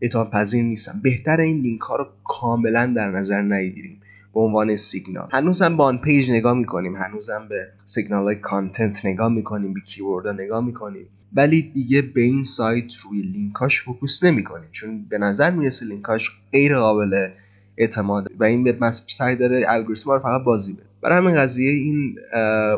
اعتماد 0.00 0.30
پذیر 0.30 0.64
نیستن. 0.64 1.00
بهتر 1.02 1.40
این 1.40 1.60
لینک 1.60 1.80
ها 1.80 1.96
رو 1.96 2.06
کاملا 2.24 2.86
در 2.96 3.10
نظر 3.10 3.42
نگیریم. 3.42 4.00
به 4.34 4.40
عنوان 4.40 4.76
سیگنال. 4.76 5.28
هنوزم 5.32 5.76
به 5.76 5.82
on-page 5.82 6.30
نگاه 6.30 6.54
می‌کنیم. 6.54 6.96
هنوزم 6.96 7.46
به 7.48 7.66
سیگنال 7.84 8.24
های 8.24 8.36
content 8.36 9.06
نگاه 9.06 9.32
می‌کنیم. 9.32 9.74
به 9.74 9.80
keyword 9.80 10.26
ها 10.26 10.32
نگاه 10.32 10.64
می‌کنیم. 10.64 11.06
ولی 11.32 11.62
دیگه 11.62 12.02
به 12.02 12.20
این 12.20 12.42
سایت 12.42 12.94
روی 13.04 13.22
لینکاش 13.22 13.82
focus 13.82 14.24
نمی‌کنیم. 14.24 14.68
چون 14.72 15.04
به 15.08 15.18
نظر 15.18 15.50
می‌رسه 15.50 15.86
لینکاش 15.86 16.30
غیر 16.52 16.78
قابل 16.78 17.28
اعتماد 17.76 18.26
و 18.38 18.44
این 18.44 18.64
به 18.64 18.90
سعی 18.90 19.36
داره 19.36 19.64
الگوریتم 19.68 20.10
رو 20.10 20.18
فقط 20.18 20.44
بازی 20.44 20.72
بده. 20.72 20.89
برای 21.02 21.18
همین 21.18 21.36
قضیه 21.36 21.70
این 21.70 22.18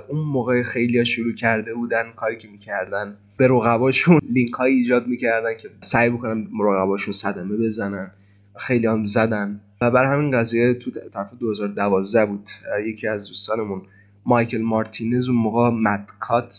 اون 0.08 0.20
موقع 0.20 0.62
خیلی 0.62 1.04
شروع 1.04 1.34
کرده 1.34 1.74
بودن 1.74 2.12
کاری 2.16 2.38
که 2.38 2.48
می‌کردن. 2.48 3.16
به 3.36 3.48
رقباشون 3.48 4.20
لینک 4.34 4.52
های 4.52 4.72
ایجاد 4.72 5.06
می‌کردن 5.06 5.54
که 5.62 5.68
سعی 5.80 6.10
بکنن 6.10 6.46
رقباشون 6.60 7.12
صدمه 7.12 7.56
بزنن. 7.56 8.10
خیلی 8.56 8.86
هم 8.86 9.06
زدن. 9.06 9.60
و 9.80 9.90
برای 9.90 10.18
همین 10.18 10.30
قضیه 10.30 10.74
تو 10.74 10.90
طرف 10.90 11.30
2012 11.40 12.26
بود. 12.26 12.48
یکی 12.86 13.08
از 13.08 13.28
دوستانمون 13.28 13.82
مایکل 14.26 14.62
مارتینز 14.62 15.28
اون 15.28 15.38
موقع 15.38 15.70
Matt 15.70 16.07
Cutts 16.07 16.52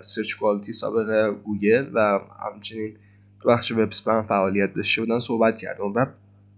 search 0.00 0.34
quality 0.34 0.72
سابق 0.72 1.34
گوگل 1.44 1.86
و 1.94 2.20
همچنین 2.52 2.94
تو 3.42 3.48
بخش 3.48 3.72
web 3.72 3.88
spam 3.88 4.22
فعالیت 4.22 4.74
داشته 4.74 5.02
بودن 5.02 5.18
صحبت 5.18 5.58
کردن 5.58 5.84
و 5.84 6.06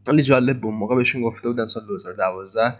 خیلی 0.06 0.22
جالب 0.22 0.66
اون 0.66 0.74
موقع 0.74 0.96
بهشون 0.96 1.22
گفته 1.22 1.48
بودن 1.48 1.66
سال 1.66 1.86
2012 1.86 2.74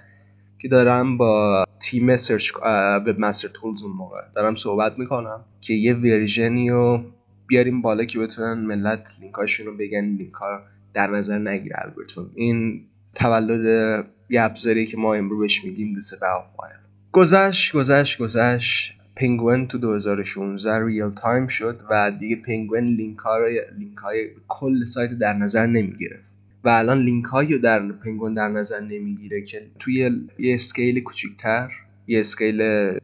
که 0.63 0.69
دارم 0.69 1.17
با 1.17 1.65
تیم 1.81 2.17
search 2.17 2.53
webmaster 2.63 3.49
tools 3.49 3.83
اون 3.83 3.93
موقع 3.93 4.21
دارم 4.35 4.55
صحبت 4.55 4.99
می‌کنم 4.99 5.45
که 5.61 5.75
یه 5.75 5.95
ورژنی 5.95 6.71
رو 6.71 7.05
بیاریم 7.47 7.83
بالا 7.83 8.05
که 8.05 8.19
بتونن 8.19 8.67
ملت 8.67 9.17
لینکاشون 9.21 9.67
رو 9.67 9.77
بگن 9.77 10.05
لینک 10.05 10.33
ها 10.33 10.61
در 10.95 11.07
نظر 11.07 11.39
نگیره 11.39 11.77
الگوریتم 11.85 12.31
این 12.35 12.85
تولد 13.15 14.07
یه 14.31 14.43
ابزاری 14.43 14.87
که 14.87 14.97
ما 14.97 15.15
امروز 15.15 15.39
بهش 15.39 15.65
میگیم 15.65 15.95
disavow 15.95 16.17
file 16.17 16.75
گذشت 17.13 17.73
گذشت 17.73 18.19
گذشت. 18.19 19.01
پنگوین 19.17 19.69
تو 19.69 19.79
2016 19.79 20.85
real-time 20.87 21.47
شد 21.47 21.81
و 21.91 22.13
دیگه 22.21 22.37
پنگوین 22.37 22.85
لینک 22.85 23.19
های, 23.19 23.61
لینک 23.79 23.99
های 23.99 24.29
کل 24.49 24.85
سایت 24.85 25.11
در 25.11 25.33
نظر 25.33 25.67
نمی‌گرفت. 25.67 26.30
و 26.65 26.69
الان 26.69 26.99
لینک 27.03 27.25
هایی 27.25 27.59
در 27.59 27.93
پنگوین 27.93 28.35
در 28.35 28.49
نظر 28.49 28.81
نمی‌گیره 28.81 29.43
که 29.43 29.67
توی 29.79 30.11
یه 30.39 30.55
scale 30.55 31.01
کوچیکتر 31.01 31.71
یه 32.07 32.21
scale 32.21 32.57
به 32.57 33.01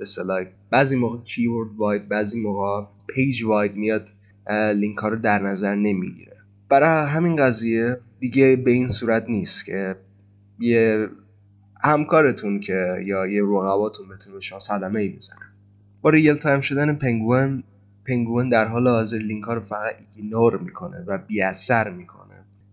بعضی 0.70 0.96
موقع 0.96 1.18
keyword 1.22 1.70
wide 1.76 2.08
بعضی 2.08 2.40
موقع 2.40 2.86
page 3.06 3.44
wide 3.44 3.74
میاد 3.74 4.08
لینک 4.74 4.98
ها 4.98 5.08
رو 5.08 5.16
در 5.16 5.42
نظر 5.42 5.74
نمی‌گیره. 5.74 6.36
برای 6.68 7.08
همین 7.08 7.36
قضیه 7.36 7.98
دیگه 8.20 8.56
به 8.56 8.70
این 8.70 8.88
صورت 8.88 9.28
نیست 9.28 9.64
که 9.64 9.96
یه 10.58 11.08
همکارتون 11.84 12.60
که 12.60 13.02
یا 13.04 13.26
یه 13.26 13.42
رقباتون 13.42 14.08
بتونه 14.08 14.40
شما 14.40 14.58
صدمه 14.58 15.00
ای 15.00 15.08
بزنه. 15.08 15.38
با 16.02 16.10
real-time 16.10 16.60
شدن 16.60 16.94
پنگوین 16.94 17.62
پنگوین 18.06 18.48
در 18.48 18.64
حال 18.64 18.88
حاضر 18.88 19.18
لینک 19.18 19.44
ها 19.44 19.54
رو 19.54 19.60
فقط 19.60 19.94
ignore 20.16 20.56
می‌کنه 20.56 21.04
و 21.06 21.18
بی 21.18 21.42
اثر 21.42 21.90
می‌کنه. 21.90 22.25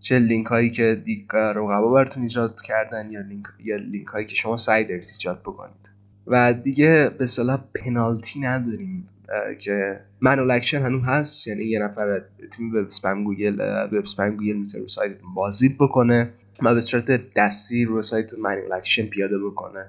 چه 0.04 0.18
لینک 0.18 0.46
هایی 0.46 0.70
که 0.70 1.02
رقبا 1.32 1.92
براتون 1.92 2.22
ایجاد 2.22 2.60
کردن 2.62 3.10
یا 3.10 3.20
لینک 3.20 3.46
یا 3.64 3.76
لینک 3.76 4.06
هایی 4.06 4.26
که 4.26 4.34
شما 4.34 4.56
سعی 4.56 4.84
دارید 4.84 5.08
ایجاد 5.12 5.40
بکنید. 5.40 5.88
و 6.26 6.52
دیگه 6.52 7.10
به 7.18 7.26
اصطلاح 7.26 7.60
پنالتی 7.74 8.40
نداریم 8.40 9.08
که 9.60 10.00
manual 10.20 10.50
action 10.50 10.82
هنوز 10.82 11.02
هست. 11.04 11.48
یعنی 11.48 11.64
یه 11.64 11.78
نفر 11.78 12.22
تیم 12.50 12.74
web 12.74 12.86
spam 12.86 13.24
گوگل 13.24 13.86
web 13.92 13.94
spam 14.04 14.30
گوگل 14.30 14.52
می‌تونه 14.52 14.82
رو 14.82 14.88
سایتتون 14.88 15.34
بازی 15.34 15.68
بکنه 15.68 16.30
و 16.62 16.74
به 16.74 16.80
صورت 16.80 17.34
دستی 17.34 17.84
رو 17.84 18.02
سایت 18.02 18.38
manual 18.38 18.72
action 18.72 19.06
پیاده 19.06 19.38
بکنه 19.38 19.86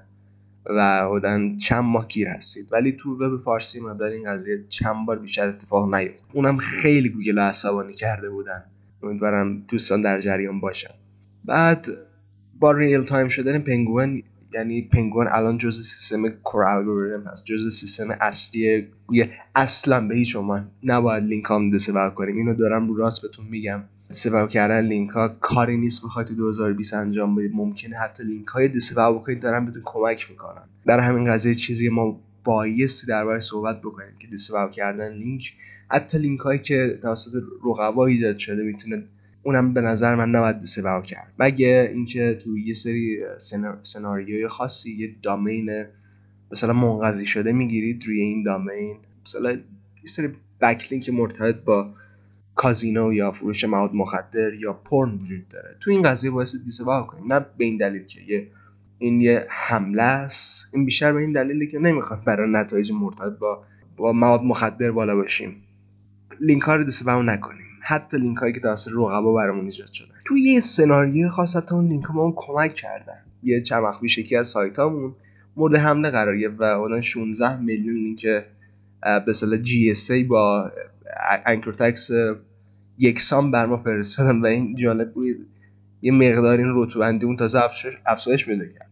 و 0.66 1.08
بودن 1.08 1.58
چند 1.58 1.84
ماه 1.84 2.08
گیر 2.08 2.28
هستید. 2.28 2.68
ولی 2.70 2.92
تو 2.92 3.10
وب 3.10 3.42
فارسی 3.42 3.80
مدار 3.80 4.10
این 4.10 4.32
قضیه 4.32 4.64
چند 4.68 5.06
بار 5.06 5.18
بیشتر 5.18 5.48
اتفاق 5.48 5.94
نیفت. 5.94 6.24
اونم 6.32 6.56
خیلی 6.56 7.08
گوگل 7.08 7.38
عصبانی 7.38 7.94
کرده 7.94 8.30
بودن. 8.30 8.62
امیدوارم 9.06 9.62
دوستان 9.68 10.02
در 10.02 10.20
جریان 10.20 10.60
باشن. 10.60 10.94
بعد 11.44 11.86
با 12.60 12.72
real-time 12.72 13.28
شدن 13.28 13.58
پنگوئن 13.58 14.22
یعنی 14.52 14.82
پنگوئن 14.82 15.28
الان 15.30 15.58
جزء 15.58 15.82
سیستم 15.82 16.28
core 16.28 16.64
الگوریتم 16.64 17.28
هست 17.28 17.44
جزء 17.44 17.68
سیستم 17.68 18.10
اصلی 18.20 18.86
گویا 19.06 19.26
اصلا 19.54 20.08
به 20.08 20.14
هیچ 20.14 20.36
عنوان 20.36 20.68
نباید 20.82 21.24
لینک 21.24 21.44
هم 21.50 21.70
disavow 21.70 22.14
کنیم. 22.14 22.36
اینو 22.36 22.54
دارم 22.54 22.88
رو 22.88 22.96
راست 22.96 23.22
بهتون 23.22 23.46
میگم. 23.46 23.82
disavow 24.12 24.48
کردن 24.48 24.80
لینک 24.80 25.10
ها 25.10 25.28
کاری 25.28 25.76
نیست 25.76 26.04
بخواید 26.04 26.28
تو 26.28 26.34
2020 26.34 26.94
انجام 26.94 27.34
بدید. 27.34 27.52
ممکنه 27.54 27.96
حتی 27.96 28.24
لینک 28.24 28.46
های 28.46 28.68
disavow 28.68 29.14
بکنید 29.14 29.40
دارن 29.40 29.66
بهتون 29.66 29.82
کمک 29.84 30.30
می‌کنن. 30.30 30.62
در 30.86 31.00
همین 31.00 31.24
قضیه 31.24 31.54
چیزی 31.54 31.88
ما 31.88 32.20
بایستی 32.44 33.06
درباره 33.06 33.40
صحبت 33.40 33.80
بکنیم 33.80 34.12
که 34.18 34.28
disavow 34.32 34.70
کردن 34.70 35.12
لینک 35.12 35.52
حتی 35.88 36.18
لینک 36.18 36.40
هایی 36.40 36.58
که 36.58 36.98
توسط 37.02 37.42
رقبا 37.64 38.06
ایجاد 38.06 38.38
شده 38.38 38.62
می‌تونه 38.62 39.02
اونم 39.42 39.74
به 39.74 39.80
نظر 39.80 40.14
من 40.14 40.30
نباید 40.30 40.64
سبب 40.64 41.02
کرد. 41.02 41.32
مگه 41.38 41.90
اینکه 41.94 42.38
تو 42.44 42.58
یه 42.58 42.74
سری 42.74 43.18
سناریوی 43.82 44.48
خاصی 44.48 44.96
یه 44.96 45.14
دامین 45.22 45.84
مثلا 46.52 46.72
منقضی 46.72 47.26
شده 47.26 47.52
می‌گیرید 47.52 48.04
روی 48.06 48.20
این 48.20 48.42
دامین؟ 48.42 48.96
مثلا 49.26 49.50
یه 49.52 50.06
سری 50.06 50.28
بکلینک 50.60 51.08
مرتبط 51.08 51.56
با 51.64 51.94
کازینو 52.54 53.12
یا 53.12 53.30
فروش 53.30 53.64
مواد 53.64 53.94
مخدر 53.94 54.54
یا 54.54 54.72
پرن 54.72 55.14
وجود 55.14 55.48
داره. 55.48 55.76
تو 55.80 55.90
این 55.90 56.02
قضیه 56.02 56.30
باعث 56.30 56.56
دیسباب 56.64 57.06
کنیم. 57.06 57.32
نه 57.32 57.46
به 57.58 57.64
این 57.64 57.76
دلیل 57.76 58.04
که 58.04 58.20
یه 58.20 58.46
این 58.98 59.20
یه 59.20 59.46
حمله 59.50 60.02
است. 60.02 60.68
این 60.72 60.84
بیشتر 60.84 61.12
به 61.12 61.20
این 61.20 61.32
دلیلی 61.32 61.66
که 61.66 61.78
نمی‌خواد 61.78 62.24
برای 62.24 62.50
نتایج 62.52 62.92
مرتبط 62.92 63.38
با 63.38 63.64
با 63.96 64.12
مواد 64.12 64.42
مخدر 64.42 64.90
بالا 64.90 65.16
باشیم. 65.16 65.62
لینک 66.40 66.62
ها 66.62 66.76
رو 66.76 66.84
disavow 66.84 67.22
نکنیم. 67.22 67.66
حتی 67.80 68.18
لینک 68.18 68.38
هایی 68.38 68.52
که 68.52 68.60
توسط 68.60 68.90
رقبا 68.90 69.34
برامون 69.34 69.64
ایجاد 69.64 69.92
شده 69.92 70.08
توی 70.24 70.42
یه 70.42 70.60
سناریو 70.60 71.28
خاص 71.28 71.56
حتی 71.56 71.74
اون 71.74 71.88
لینک 71.88 72.04
ها 72.04 72.14
ما 72.14 72.32
کمک 72.36 72.74
کردن. 72.74 73.18
یه 73.42 73.62
چند 73.62 73.82
وقت 73.82 74.00
پیش 74.00 74.18
یکی 74.18 74.36
از 74.36 74.48
سایت 74.48 74.78
هامون 74.78 75.14
مورد 75.56 75.74
حمله 75.74 76.10
قرار 76.10 76.48
و 76.48 76.62
اون 76.62 77.00
16 77.00 77.60
میلیون 77.60 77.94
لینک 77.94 78.22
به 79.00 79.24
اصطلاح 79.28 79.58
GSA 79.58 80.24
با 80.24 80.72
anchor 81.46 81.84
text 81.84 82.10
یکسان 82.98 83.50
بر 83.50 83.66
ما 83.66 83.76
فرستادن 83.76 84.40
و 84.40 84.46
این 84.46 84.76
جالب 84.76 85.12
بود. 85.12 85.46
یه 86.02 86.12
مقدار 86.12 86.58
این 86.58 86.72
رتبه 86.74 87.24
اون 87.24 87.36
تازه 87.36 87.60
افزایش 88.06 88.46
پیدا 88.46 88.64
کرد. 88.64 88.90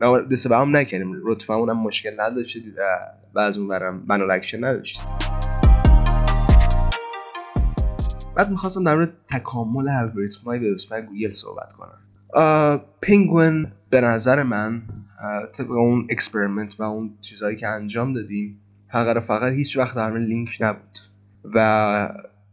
و 0.00 0.20
disavow 0.20 0.56
هم 0.56 0.76
نکردیم. 0.76 1.20
رتبه 1.24 1.54
هم 1.54 1.72
مشکل 1.72 2.20
نداشت 2.20 2.56
و 3.34 3.38
از 3.38 3.58
اون 3.58 3.68
ورم 3.68 4.06
manual 4.06 4.34
action 4.34 4.64
نداشت 4.64 5.00
بعد 8.34 8.50
می‌خواستم 8.50 8.84
در 8.84 8.94
مورد 8.94 9.12
تکامل 9.28 9.88
الگوریتم 9.88 10.44
های 10.44 10.70
وب 10.70 11.06
گوگل 11.06 11.30
صحبت 11.30 11.72
کنم. 11.72 11.98
پینگوین 13.00 13.66
به 13.90 14.00
نظر 14.00 14.42
من 14.42 14.82
طبق 15.52 15.70
اون 15.70 16.06
experiment 16.10 16.80
و 16.80 16.82
اون 16.82 17.10
چیزهایی 17.20 17.56
که 17.56 17.68
انجام 17.68 18.12
دادیم 18.12 18.60
فقط 18.92 19.22
فقط 19.22 19.52
هیچ 19.52 19.76
وقت 19.76 19.96
در 19.96 20.18
لینک 20.18 20.56
نبود 20.60 20.98
و 21.54 22.08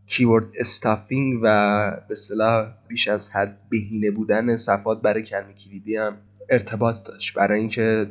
keyword 0.05 0.45
stuffing 0.59 1.39
و 1.43 1.45
به 1.91 2.11
اصطلاح 2.11 2.67
بیش 2.87 3.07
از 3.07 3.35
حد 3.35 3.57
بهینه 3.69 4.11
بودن 4.11 4.55
صفات 4.55 5.01
برای 5.01 5.23
کلمه 5.23 5.53
کلیدی 5.53 5.95
هم 5.95 6.13
ارتباط 6.49 7.03
داشت. 7.05 7.35
برای 7.35 7.59
اینکه 7.59 8.07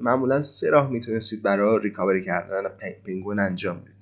معمولا 0.00 0.42
سه 0.42 0.70
راه 0.70 0.90
می‌تونستید 0.90 1.42
برای 1.42 1.82
recovery 1.82 2.24
کردن 2.24 2.62
پینگوین 3.04 3.38
انجام 3.38 3.80
بدید. 3.80 3.97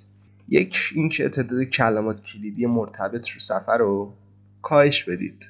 یک 0.49 0.77
اینکه 0.95 1.29
تعداد 1.29 1.63
کلمات 1.63 2.23
کلیدی 2.23 2.67
مرتبط 2.67 3.29
رو 3.29 3.41
صفحه 3.41 3.79
رو 3.79 4.13
کاهش 4.63 5.05
بدید. 5.05 5.47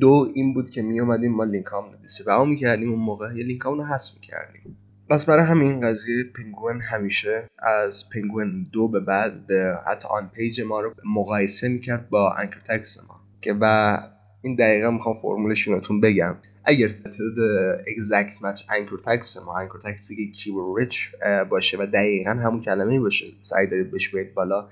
دو 0.00 0.32
این 0.34 0.54
بود 0.54 0.70
که 0.70 0.82
می 0.82 1.00
اومدیم 1.00 1.32
ما 1.32 1.44
لینک 1.44 1.66
هم 1.72 1.98
ندیسه 1.98 2.24
و 2.26 2.44
می‌کردیم. 2.44 2.90
اون 2.90 3.00
موقع 3.00 3.34
یه 3.36 3.44
لینک 3.44 3.62
رو 3.62 3.84
حذف 3.84 4.14
می‌کردیم. 4.14 4.76
پس 5.10 5.26
برای 5.26 5.46
همین 5.46 5.80
قضیه 5.80 6.24
پنگوین 6.24 6.80
همیشه 6.80 7.50
از 7.58 8.10
پنگوین 8.10 8.66
دو 8.72 8.88
به 8.88 9.00
بعد 9.00 9.46
به 9.46 9.78
حتی 9.86 10.08
on-page 10.08 10.60
ما 10.60 10.80
رو 10.80 10.92
مقایسه 11.04 11.68
می‌کرد 11.68 12.08
با 12.08 12.32
anchor 12.32 12.60
text 12.60 12.98
ما. 13.08 13.20
که 13.40 13.56
و 13.60 13.98
این 14.42 14.54
دقیقا 14.54 14.90
می‌خوام 14.90 15.16
فرمولش 15.16 15.68
ایناتون 15.68 16.00
بگم. 16.00 16.34
اگر 16.64 16.88
تعداد 16.88 17.38
اگزکت 17.88 18.42
مچ 18.42 18.62
انکر 18.70 18.98
تکس 19.06 19.36
ما 19.36 19.58
انکر 19.58 19.78
تکس 19.78 20.12
که 20.12 20.26
کیور 20.26 20.80
ریچ 20.80 21.10
باشه 21.48 21.78
و 21.78 21.86
دقیقا 21.86 22.30
همون 22.30 22.60
کلمه 22.60 23.00
باشه. 23.00 23.26
سعی 23.40 23.66
دارید 23.66 23.90
بهش 23.90 24.08
برید 24.08 24.34
بالا. 24.34 24.68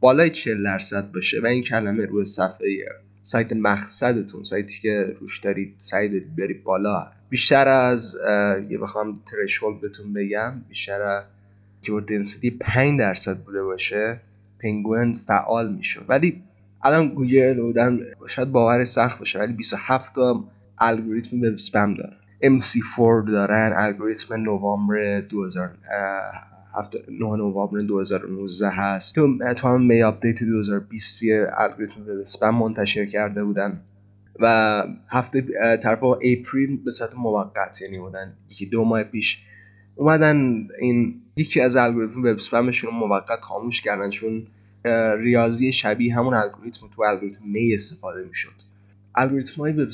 بالای 0.00 0.30
40 0.30 0.64
درصد 0.64 1.12
باشه 1.12 1.40
و 1.40 1.46
این 1.46 1.62
کلمه 1.62 2.06
روی 2.06 2.24
صفحه 2.24 2.68
سایت 3.22 3.52
مقصدتون 3.52 4.44
سایتی 4.44 4.80
که 4.80 5.16
روش 5.20 5.40
دارید 5.40 5.74
سعی 5.78 6.08
دارید 6.08 6.36
برید 6.36 6.64
بالا. 6.64 7.06
بیشتر 7.30 7.68
از 7.68 8.18
یه 8.70 8.78
بخوام 8.78 9.20
ترشولد 9.26 9.80
بهتون 9.80 10.12
بگم 10.12 10.52
بیشتر 10.68 11.02
از 11.02 11.24
کیورد 11.82 12.06
دنسیتی 12.08 12.50
5 12.50 12.98
درصد 12.98 13.36
بوده 13.36 13.62
باشه. 13.62 14.20
پنگوئن 14.62 15.12
فعال 15.26 15.72
میشه 15.72 16.00
ولی 16.08 16.42
الان 16.82 17.08
گوگل 17.08 17.60
بودن 17.60 18.00
شاید 18.26 18.52
باور 18.52 18.84
سخت 18.84 19.18
باشه 19.18 19.38
ولی 19.38 19.52
27 19.52 20.14
تا 20.14 20.44
الگوریتم 20.78 21.36
وب 21.36 21.54
اسپم 21.54 21.94
دارن. 21.94 22.16
MC4 22.42 23.28
دارن 23.28 23.72
الگوریتم 23.76 24.34
نوامبر 24.34 25.20
2000 25.20 25.70
9 27.08 27.36
نوامبر 27.36 27.80
2019 27.80 28.68
هست. 28.68 29.14
تو 29.14 29.38
تو 29.56 29.68
هم 29.68 29.82
می 29.82 30.02
آپدیت 30.02 30.42
2020 30.42 31.22
الگوریتم 31.58 32.00
وب 32.00 32.20
اسپم 32.20 32.50
منتشر 32.50 33.06
کرده 33.06 33.44
بودن. 33.44 33.80
و 34.40 34.84
هفته 35.08 35.44
طرف 35.76 36.02
اپریل 36.02 36.76
به 36.84 36.90
صورت 36.90 37.14
موقت 37.16 37.82
یعنی 37.82 37.98
بودن 37.98 38.32
یکی 38.48 38.66
دو 38.66 38.84
ماه 38.84 39.04
پیش 39.04 39.42
اومدن 39.94 40.68
این 40.80 41.14
یکی 41.36 41.60
از 41.60 41.76
الگوریتم 41.76 42.20
web 42.20 42.26
spam 42.26 42.60
شون 42.60 42.94
موقت 42.94 43.40
خاموش 43.40 43.80
کردن 43.80 44.10
چون 44.10 44.46
ریاضی 45.18 45.72
شبیه 45.72 46.16
همون 46.16 46.34
الگوریتم 46.34 46.86
تو 46.96 47.02
الگوریتم 47.02 47.44
May 47.44 47.74
استفاده 47.74 48.24
می‌شد. 48.24 48.52
الگوریتم 49.16 49.62
های 49.62 49.72
وب 49.72 49.90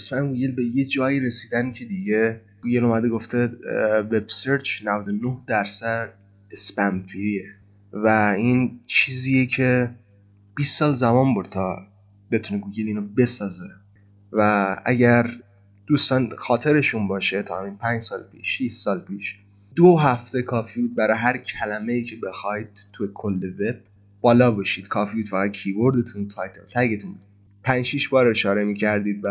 به 0.56 0.64
یه 0.64 0.84
جایی 0.84 1.20
رسیدن 1.20 1.72
که 1.72 1.84
دیگه 1.84 2.40
گوگل 2.62 2.84
اومده 2.84 3.08
گفته 3.08 3.46
web 4.10 4.28
search 4.28 4.86
99 4.86 5.36
درصد 5.46 6.12
spam 6.50 7.02
free 7.02 7.36
ه 7.36 7.44
و 7.92 8.34
این 8.36 8.80
چیزیه 8.86 9.46
که 9.46 9.90
20 10.56 10.78
سال 10.78 10.94
زمان 10.94 11.34
برد 11.34 11.50
تا 11.50 11.86
بتونه 12.30 12.60
گوگل 12.60 12.86
اینو 12.86 13.02
بسازه. 13.16 13.70
و 14.32 14.76
اگر 14.84 15.30
دوستان 15.86 16.36
خاطرشون 16.36 17.08
باشه 17.08 17.42
تا 17.42 17.60
همین 17.60 17.76
5 17.76 18.02
سال 18.02 18.22
پیش 18.32 18.58
6 18.58 18.72
سال 18.72 19.00
پیش 19.00 19.36
دو 19.74 19.96
هفته 19.98 20.42
کافی 20.42 20.80
بود 20.80 20.94
برای 20.94 21.18
هر 21.18 21.36
کلمه 21.38 21.92
ای 21.92 22.04
که 22.04 22.16
بخواید 22.16 22.68
تو 22.92 23.06
کل 23.14 23.52
وب 23.60 23.76
بالا 24.20 24.50
باشید. 24.50 24.88
کافی 24.88 25.16
بود 25.16 25.28
فقط 25.28 25.52
keyword 25.52 26.05
تون 26.05 26.28
title 26.28 26.60
tag 26.74 26.94
تون 26.94 27.14
5 27.64 27.84
6 27.86 28.08
بار 28.08 28.28
اشاره 28.28 28.64
می‌کردید 28.64 29.24
و 29.24 29.28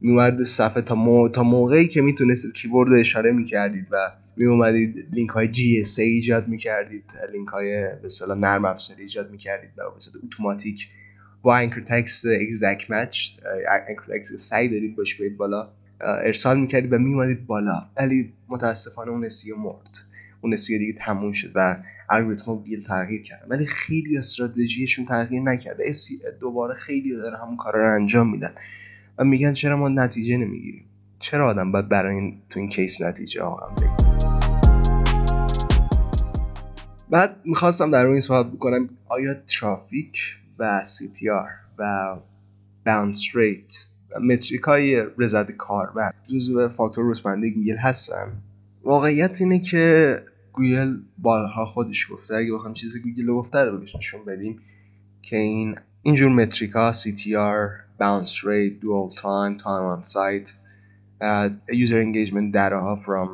میومد 0.00 0.42
صفحه 0.42 0.82
تا, 0.82 0.94
مو... 0.94 1.28
تا 1.28 1.42
موقعی 1.42 1.88
که 1.88 2.00
می‌تونستید 2.00 2.52
keyword 2.52 2.88
رو 2.90 3.00
اشاره 3.00 3.32
می‌کردید 3.32 3.86
و 3.90 4.12
می 4.36 4.44
اومدید 4.44 5.08
لینک 5.12 5.30
های 5.30 5.48
GSA 5.48 5.98
ایجاد 5.98 6.48
می‌کردید 6.48 7.04
لینک 7.32 7.48
های 7.48 7.88
به 8.28 8.34
نرم 8.34 8.64
افزاری 8.64 9.02
ایجاد 9.02 9.30
می‌کردید 9.30 9.70
و 9.76 9.82
به 10.12 10.26
اتوماتیک 10.26 10.88
با 11.42 11.56
anchor 11.56 11.80
text 11.80 12.26
exact 12.26 12.90
match 12.90 13.30
anchor 13.88 14.18
text 14.18 14.36
سعی 14.36 14.68
دارید 14.68 14.96
باش 14.96 15.20
بالا 15.38 15.68
ارسال 16.00 16.60
می‌کردید 16.60 16.92
و 16.92 16.98
میومدید 16.98 17.46
بالا. 17.46 17.86
ولی 17.96 18.32
متاسفانه 18.48 19.10
اون 19.10 19.28
سئو 19.28 19.56
مرد. 19.56 19.98
اون 20.40 20.56
سئو 20.56 20.78
دیگه 20.78 20.92
تموم 20.92 21.32
شد 21.32 21.52
و 21.54 21.76
الگوریتم 22.08 22.56
گوگل 22.56 22.82
تغییر 22.82 23.22
کرد 23.22 23.46
ولی 23.48 23.66
خیلی 23.66 24.18
استراتژیشون 24.18 25.04
تغییر 25.04 25.42
نکرده. 25.42 25.92
دوباره 26.40 26.74
خیلی 26.74 27.10
داره 27.16 27.38
همون 27.38 27.56
کارا 27.56 27.82
رو 27.82 27.94
انجام 27.94 28.30
میدن. 28.30 28.52
و 29.18 29.24
میگن 29.24 29.52
چرا 29.52 29.76
ما 29.76 29.88
نتیجه 29.88 30.36
نمی‌گیریم؟ 30.36 30.84
چرا 31.18 31.50
آدم 31.50 31.72
باید 31.72 31.88
برای 31.88 32.14
این 32.14 32.36
تو 32.50 32.60
این 32.60 32.68
case 32.68 33.02
نتیجه 33.02 33.42
آقام 33.42 33.74
بگیریم 33.74 34.38
بعد 37.10 37.36
می‌خواستم 37.44 37.90
در 37.90 38.06
این 38.06 38.20
صحبت 38.20 38.52
بکنم 38.52 38.88
آیا 39.08 39.34
ترافیک 39.34 40.18
و 40.58 40.84
CTR 40.84 41.78
و 41.78 42.14
bounce 42.86 43.22
rate 43.34 43.86
و 44.10 44.20
metric 44.20 44.60
های 44.60 45.04
رضایت 45.18 45.50
کاربر. 45.50 46.14
جزو 46.28 46.68
فاکتور 46.68 47.10
رسمنده 47.10 47.50
گوگل 47.50 47.76
هستن. 47.76 48.32
واقعیت 48.82 49.40
اینه 49.40 49.58
که 49.58 50.18
گوگل 50.54 50.96
بارها 51.18 51.66
خودش 51.66 52.12
گفته. 52.12 52.34
اگه 52.34 52.52
بخوام 52.52 52.74
چیزی 52.74 53.00
گوگل 53.00 53.26
گفته 53.26 53.58
رو 53.58 53.78
بهش 53.78 53.96
نشون 53.96 54.24
بدیم 54.24 54.58
که 55.22 55.36
این 55.36 55.76
اینجور 56.02 56.32
metric 56.32 56.70
ها 56.70 56.92
CTR 56.92 57.84
bounce 58.00 58.34
rate 58.48 58.80
dwell 58.82 59.08
time 59.22 59.54
time 59.64 59.84
on 59.94 60.02
site 60.02 60.50
user 61.82 62.00
engagement 62.06 62.52
data 62.54 62.80
ها 62.80 63.02
from 63.06 63.28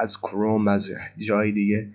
از 0.00 0.20
کروم 0.20 0.68
از 0.68 0.90
جای 1.18 1.52
دیگه. 1.52 1.88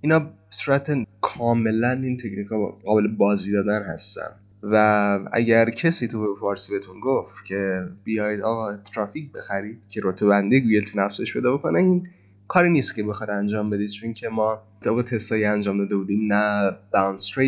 اینا 0.00 0.30
صورت 0.50 0.92
کاملا 1.20 1.90
این 1.90 2.16
تکنیک 2.16 2.46
ها 2.46 2.78
قابل 2.84 3.06
بازی 3.08 3.52
دادن 3.52 3.82
هستن. 3.82 4.30
و 4.62 5.18
اگر 5.32 5.70
کسی 5.70 6.08
تو 6.08 6.36
فارسی 6.40 6.72
بهتون 6.72 7.00
گفت 7.00 7.44
که 7.46 7.82
بیاید 8.04 8.40
آقا 8.40 8.76
ترافیک 8.76 9.32
بخرید 9.32 9.78
که 9.88 10.00
رتبه 10.04 10.28
بندی 10.28 10.60
گوگل 10.60 10.84
تو 10.84 11.00
نفسش 11.00 11.32
پیدا 11.32 11.56
بکنه 11.56 11.78
این 11.78 12.08
کاری 12.50 12.70
نیست 12.70 12.94
که 12.94 13.02
بخواد 13.02 13.30
انجام 13.30 13.70
بدید 13.70 13.90
چون 13.90 14.14
که 14.14 14.28
ما 14.28 14.62
طبق 14.84 15.02
تستایی 15.02 15.44
انجام 15.44 15.78
داده 15.78 15.96
بودیم 15.96 16.32
نه 16.32 16.72
bounce 16.92 17.38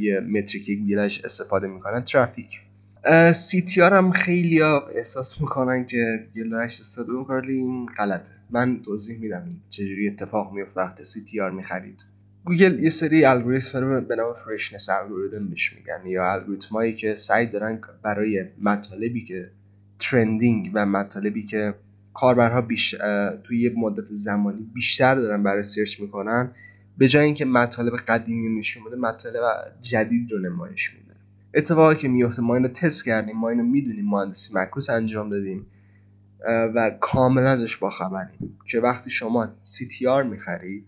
یه 0.00 0.20
metric 0.20 0.68
ی 0.68 0.76
گوگلش 0.76 1.24
استفاده 1.24 1.66
می‌کنن 1.66 2.00
ترافیک. 2.00 2.60
CTR 3.34 3.94
هم 3.94 4.10
خیلی 4.10 4.62
احساس 4.62 5.40
می‌کنن 5.40 5.86
که 5.86 6.26
گوگلش 6.36 6.80
استفاده 6.80 7.12
می‌کنه 7.12 7.48
این 7.48 7.86
غلطه. 7.86 8.32
من 8.50 8.82
توضیح 8.82 9.18
میدم 9.18 9.48
چجوری 9.70 10.08
اتفاق 10.08 10.52
میفته 10.52 10.80
وقتی 10.80 11.04
CTR 11.04 11.50
می‌خرید. 11.50 12.00
گوگل 12.44 12.82
یه 12.82 12.90
سری 12.90 13.24
الگوریتم 13.24 14.00
به 14.00 14.16
نام 14.16 14.34
freshness 14.44 14.88
الگوریتم 14.90 15.48
بهش 15.48 15.72
میگن 15.72 16.06
یا 16.06 16.32
الگوریتمایی 16.32 16.92
که 16.92 17.14
سعی 17.14 17.46
دارن 17.46 17.78
برای 18.02 18.44
مطالبی 18.62 19.24
که 19.24 19.48
trending 19.98 20.70
و 20.74 20.86
مطالبی 20.86 21.42
که 21.42 21.74
کاربرها 22.14 22.60
بیش 22.60 22.90
توی 23.44 23.60
یه 23.60 23.72
مدت 23.76 24.06
زمانی 24.10 24.66
بیشتر 24.74 25.14
دارن 25.14 25.42
برای 25.42 25.62
search 25.62 26.00
می‌کنن. 26.00 26.50
به 26.98 27.08
جای 27.08 27.24
اینکه 27.24 27.44
مطالب 27.44 27.92
قدیمی 27.96 28.58
نشون 28.58 28.84
بده 28.84 28.96
مطالب 28.96 29.42
جدید 29.82 30.32
رو 30.32 30.38
نمایش 30.38 30.94
میده. 30.94 31.14
اتفاقی 31.54 31.96
که 31.96 32.08
میفته 32.08 32.42
ما 32.42 32.54
اینو 32.54 32.68
تست 32.68 33.04
کردیم 33.04 33.36
ما 33.36 33.48
اینو 33.48 33.62
می‌دونیم 33.62 34.04
مهندسی 34.08 34.54
معکوس 34.54 34.90
انجام 34.90 35.30
دادیم 35.30 35.66
و 36.74 36.90
کاملا 37.00 37.50
ازش 37.50 37.76
با 37.76 37.90
خبریم 37.90 38.58
که 38.68 38.80
وقتی 38.80 39.10
شما 39.10 39.48
CTR 39.64 40.26
می‌خرید 40.26 40.86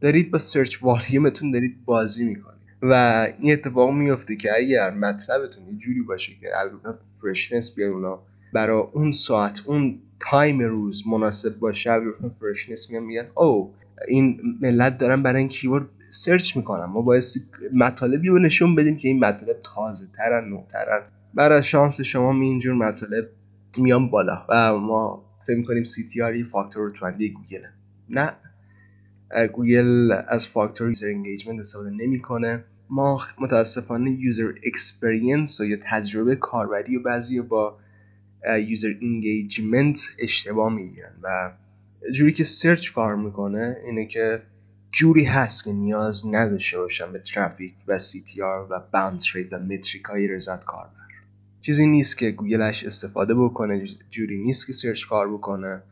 دارید 0.00 0.30
با 0.30 0.38
search 0.38 0.82
volume 0.82 1.27
تون 1.27 1.50
دارید 1.50 1.84
بازی 1.84 2.24
می‌کنید. 2.24 2.54
و 2.82 2.92
این 3.38 3.52
اتفاق 3.52 3.90
میفته 3.90 4.36
که 4.36 4.48
اگر 4.56 4.90
مطلبتون 4.90 5.66
یه 5.66 5.78
جوری 5.78 6.02
باشه 6.02 6.32
که 6.40 6.46
الگوریتم 6.60 6.98
freshness 7.22 7.74
بیاد 7.74 7.92
اونا 7.92 8.22
برای 8.54 8.82
اون 8.92 9.12
ساعت 9.12 9.62
اون 9.66 9.98
time 10.20 10.60
روز 10.60 11.06
مناسب 11.08 11.58
باشه. 11.58 11.92
الگوریتم 11.92 12.30
freshness 12.40 12.90
میان 12.90 13.02
میگن 13.02 13.26
او 13.34 13.74
این 14.08 14.40
ملت 14.60 14.98
دارن 14.98 15.22
برای 15.22 15.38
این 15.38 15.48
keyword 15.48 15.86
search 16.10 16.56
می‌کنن. 16.56 16.84
ما 16.84 17.02
باید 17.02 17.22
مطالبی 17.72 18.28
رو 18.28 18.38
نشون 18.38 18.74
بدیم 18.74 18.96
که 18.96 19.08
این 19.08 19.24
مطالب 19.24 19.56
تازه 19.74 20.06
ترن 20.16 20.48
نوترن 20.48 21.02
برای 21.34 21.62
شانس 21.62 22.00
شما 22.00 22.32
می 22.32 22.46
اینجور 22.46 22.74
مطالب 22.74 23.28
میان 23.76 24.10
بالا 24.10 24.46
و 24.48 24.78
ما 24.78 25.24
فکر 25.46 25.56
می‌کنیم 25.56 25.84
CTR 25.84 26.42
فاکتور 26.42 26.90
توندی 26.90 27.30
گوگل. 27.30 27.62
نه. 28.08 28.32
گوگل 29.52 30.12
از 30.28 30.48
فاکتور 30.48 30.88
user 30.88 31.06
engagement 31.06 31.58
استفاده 31.58 31.90
نمی‌کنه. 31.90 32.64
ما 32.90 33.20
متاسفانه 33.40 34.10
user 34.10 34.52
experience 34.66 35.60
و 35.60 35.64
یا 35.64 35.76
تجربه 35.90 36.36
کاربری 36.36 36.96
و 36.96 37.02
بعضی 37.02 37.40
با 37.40 37.76
user 38.68 38.94
engagement 39.02 40.00
اشتباه 40.18 40.72
می‌گیرن 40.72 41.12
و 41.22 41.52
جوری 42.12 42.32
که 42.32 42.44
search 42.44 42.92
کار 42.92 43.16
می‌کنه 43.16 43.76
اینه 43.86 44.06
که 44.06 44.42
جوری 44.92 45.24
هست 45.24 45.64
که 45.64 45.72
نیاز 45.72 46.26
نداشته 46.26 46.78
باشن 46.78 47.12
به 47.12 47.18
ترافیک 47.18 47.74
و 47.88 47.98
CTR 47.98 48.70
و 48.70 48.80
bounce 48.92 49.36
rate 49.36 49.52
و 49.52 49.58
metric 49.58 50.04
های 50.04 50.28
رضایت 50.28 50.64
کاربر. 50.64 50.90
چیزی 51.60 51.86
نیست 51.86 52.18
که 52.18 52.30
گوگلش 52.30 52.84
استفاده 52.84 53.34
بکنه 53.34 53.88
جوری 54.10 54.44
نیست 54.44 54.66
که 54.66 54.72
search 54.72 55.06
کار 55.06 55.32
بکنه. 55.32 55.82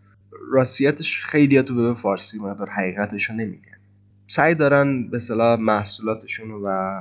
راستیتش 0.52 1.22
خیلی 1.24 1.62
تو 1.62 1.74
به 1.74 2.00
فارسی 2.00 2.38
مقدار 2.38 2.70
حقیقتش 2.70 3.30
رو 3.30 3.36
نمیگن. 3.36 3.78
سعی 4.26 4.54
دارن 4.54 5.08
به 5.08 5.18
صلاح 5.18 5.60
محصولاتشون 5.60 6.50
و 6.50 7.00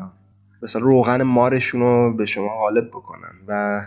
مثلا 0.61 0.81
روغن 0.81 1.23
مارشون 1.23 1.81
رو 1.81 2.13
به 2.13 2.25
شما 2.25 2.57
غالب 2.57 2.87
بکنن 2.87 3.33
و 3.47 3.81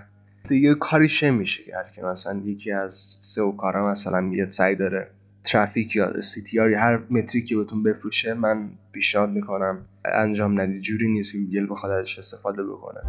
دیگه 0.48 0.74
کاریش 0.74 1.22
نمیشه 1.22 1.62
کرد 1.62 1.92
که 1.92 2.02
مثلا 2.02 2.42
یکی 2.44 2.72
از 2.72 2.94
سئو 3.22 3.52
کارا 3.52 3.90
مثلا 3.90 4.20
میاد 4.20 4.48
سعی 4.48 4.74
داره 4.76 5.10
ترافیک 5.44 5.96
یا 5.96 6.20
سی 6.20 6.42
تی 6.42 6.56
یا 6.56 6.80
هر 6.80 7.00
متریکی 7.10 7.54
بهتون 7.54 7.82
بفروشه 7.82 8.34
من 8.34 8.70
پیشنهاد 8.92 9.30
می‌کنم 9.30 9.86
انجام 10.04 10.60
ندید 10.60 10.82
جوری 10.82 11.08
نیست 11.08 11.32
که 11.32 11.38
گوگل 11.38 11.66
بخواد 11.70 11.92
ازش 11.92 12.18
استفاده 12.18 12.64
بکنه. 12.64 13.00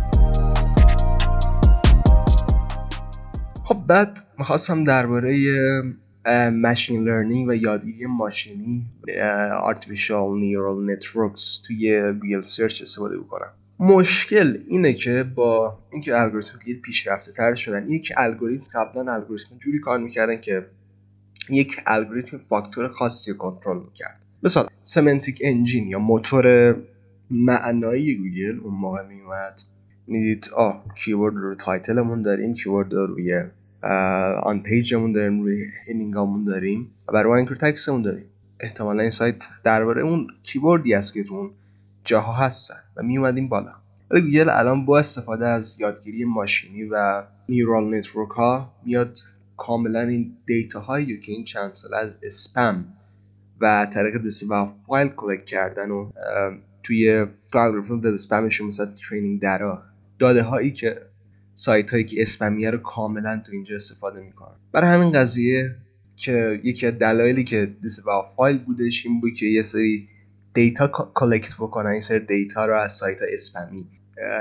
خب 3.64 3.88
بعد 3.88 4.20
می‌خواستم 4.38 4.84
درباره 4.84 5.38
machine 6.52 7.04
learning 7.04 7.48
و 7.48 7.54
یادگیری 7.54 8.06
ماشینی 8.06 8.86
artificial 9.72 10.28
neural 10.42 10.90
networks 10.92 11.68
توی 11.68 12.14
گوگل 12.14 12.42
search 12.42 12.82
استفاده 12.82 13.18
بکنم. 13.18 13.52
مشکل 13.80 14.58
اینه 14.68 14.94
که 14.94 15.26
با 15.36 15.78
اینکه 15.92 16.16
الگوریتم 16.16 16.60
که 16.66 16.74
پیشرفته 16.74 17.32
تر 17.32 17.56
شدن 17.56 17.90
یک 17.90 18.14
الگوریتم 18.18 18.66
قبلا 18.74 19.14
الگوریتم 19.14 19.58
جوری 19.60 19.80
کار 19.80 20.00
می‌کردن 20.00 20.42
که 20.42 20.66
یک 21.50 21.82
الگوریتم 21.86 22.38
فاکتور 22.38 22.88
خاصی 22.88 23.32
رو 23.32 23.38
کنترل 23.38 23.78
می‌کرد. 23.78 24.22
مثلا 24.44 24.68
semantic 24.84 25.40
engine 25.44 25.88
یا 25.88 26.00
موتور 26.00 26.76
معنایی 27.32 28.16
گوگل 28.16 28.60
اون 28.64 28.74
موقع 28.74 29.08
میومد 29.08 29.62
می‌دید 30.08 30.50
آه 30.56 30.86
keyword 30.96 31.36
رو 31.36 31.56
title 31.56 31.97
مون 31.97 32.22
داریم 32.22 32.54
keyword 32.54 32.94
رو 32.94 33.06
روی 33.06 33.44
on 34.44 34.60
page 34.64 34.91
مون 34.91 35.12
داریم 35.12 35.42
روی 35.42 35.66
heading 35.88 36.27
امون 36.27 36.44
داریم 36.44 36.92
و 37.08 37.12
برای 37.12 37.38
anchor 37.38 37.56
text 37.56 37.82
مون 37.82 38.02
داریم. 38.02 38.26
احتمالا 38.60 39.02
این 39.02 39.12
سایت 39.12 39.36
درباره 39.64 40.02
اون 40.02 40.28
keyword 40.44 40.88
ی 40.88 40.94
است 40.94 41.14
که 41.14 41.24
تو 41.24 41.52
جاها 42.06 42.34
هستن 42.34 42.80
و 42.96 43.04
می 43.04 43.18
اومدیم 43.18 43.48
بالا. 43.48 43.72
ولی 44.12 44.22
گوگل 44.22 44.50
الان 44.50 44.86
با 44.86 45.00
استفاده 45.00 45.48
از 45.48 45.80
یادگیری 45.80 46.26
ماشینی 46.26 46.84
و 46.84 47.24
neural 47.50 47.96
network 47.96 48.30
ها 48.30 48.74
میاد 48.86 49.20
کاملا 49.58 50.02
این 50.02 50.38
data 50.46 50.80
هایی 50.80 51.20
که 51.20 51.32
این 51.32 51.44
چند 51.44 51.74
سال 51.74 51.94
از 51.94 52.16
اسپم 52.24 52.86
و 53.62 53.88
disavow 53.94 54.22
file 54.50 55.08
collect 55.08 55.46
کردن 55.46 55.92
و 55.92 56.12
توی 56.84 57.26
الگوریتم 57.54 58.02
داده 58.02 58.14
اسپمشون 58.14 58.68
مثلا 58.68 58.86
training 58.86 59.42
data. 59.42 59.84
داده 60.20 60.44
هایی 60.44 60.72
که 60.72 61.02
سایت 61.56 61.92
هایی 61.92 62.04
که 62.04 62.22
اسپمیه 62.22 62.72
رو 62.72 62.78
کاملا 62.78 63.42
تو 63.46 63.52
اینجا 63.52 63.76
استفاده 63.76 64.22
می‌کنن. 64.22 64.56
برای 64.72 64.90
همین 64.90 65.12
قضیه 65.12 65.76
که 66.16 66.62
یکی 66.64 66.88
از 66.88 66.94
دلایلی 66.94 67.44
که 67.44 67.76
disavow 68.08 68.12
file 68.36 68.58
بودش 68.58 69.06
این 69.06 69.22
بود 69.22 69.34
که 69.34 69.46
یه 69.46 69.62
سری 69.62 70.08
data 70.56 70.88
collect 71.14 71.56
بکنن. 71.56 71.90
این 71.90 72.02
سری 72.02 72.20
data 72.20 72.66
رو 72.66 72.82
از 72.82 72.94
سایت 72.94 73.22
ها 73.22 73.28
اسپمی 73.34 73.86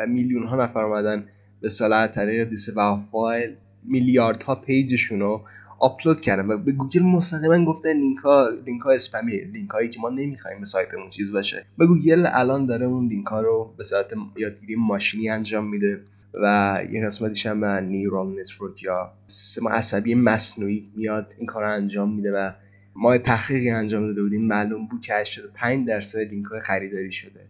میلیون 0.09 0.47
ها 0.47 0.65
نفر 0.65 0.81
اومدن 0.81 1.25
به 1.61 1.69
اصطلاح 1.69 2.07
disavow 2.07 2.49
file. 2.77 3.57
میلیاردها 3.87 4.55
page 4.55 4.88
شون 4.88 5.21
رو 5.21 5.41
آپلود 5.79 6.21
کردن 6.21 6.47
و 6.47 6.59
به 6.59 6.73
گوگل 6.73 7.03
مستقیما 7.03 7.65
گفته 7.65 7.93
لینک 7.93 8.19
ها 8.19 8.49
لینک 8.67 8.83
ها 8.83 8.91
اسپمی 8.91 9.39
لینک 9.39 9.71
هایی 9.71 9.91
که 9.91 10.01
ما 10.01 10.11
نمی‌خوایم 10.11 10.61
به 10.61 10.67
سایتمون 10.67 11.09
چیز 11.11 11.33
باشه. 11.33 11.67
و 11.79 11.87
گوگل 11.87 12.27
الان 12.33 12.67
داره 12.67 12.87
اون 12.87 13.09
لینک 13.09 13.27
ها 13.27 13.41
رو 13.41 13.75
به 13.77 13.85
صورت 13.85 14.07
یادگیری 14.37 14.77
ماشینی 14.77 15.31
انجام 15.31 15.67
میده 15.67 16.01
و 16.43 16.79
یه 16.93 17.07
قسمتیش 17.07 17.47
هم 17.47 17.65
neural 17.65 18.41
network 18.41 18.83
یا 18.83 19.13
سیستم 19.27 19.69
عصبی 19.69 20.15
مصنوعی 20.15 20.91
میاد 20.97 21.35
این 21.39 21.47
کار 21.47 21.63
رو 21.63 21.73
انجام 21.73 22.15
میده 22.15 22.33
و 22.33 22.51
ما 22.97 23.19
تحقیقی 23.19 23.71
انجام 23.71 24.07
داده 24.07 24.23
بودیم. 24.23 24.47
معلوم 24.47 24.87
بود 24.87 25.01
که 25.01 25.15
85 25.15 25.89
درصد 25.89 26.19
لینک 26.19 26.47
های 26.47 26.61
خریداری 26.61 27.13
شده. 27.13 27.41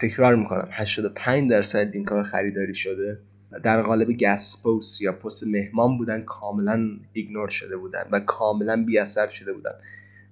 تکرار 0.00 0.36
می‌کنم 0.36 0.68
85 0.70 1.50
درصد 1.50 1.90
لینک 1.94 2.08
های 2.08 2.22
خریداری 2.22 2.74
شده. 2.74 3.18
در 3.62 3.82
قالب 3.82 4.12
guest 4.12 4.62
post 4.62 5.02
یا 5.02 5.12
پست 5.12 5.46
مهمان 5.46 5.98
بودن 5.98 6.22
کاملا 6.22 6.90
ignore 7.12 7.48
شده 7.48 7.76
بودن 7.76 8.02
و 8.10 8.20
کاملا 8.20 8.84
بی 8.84 8.98
اثر 8.98 9.28
شده 9.28 9.52
بودن 9.52 9.72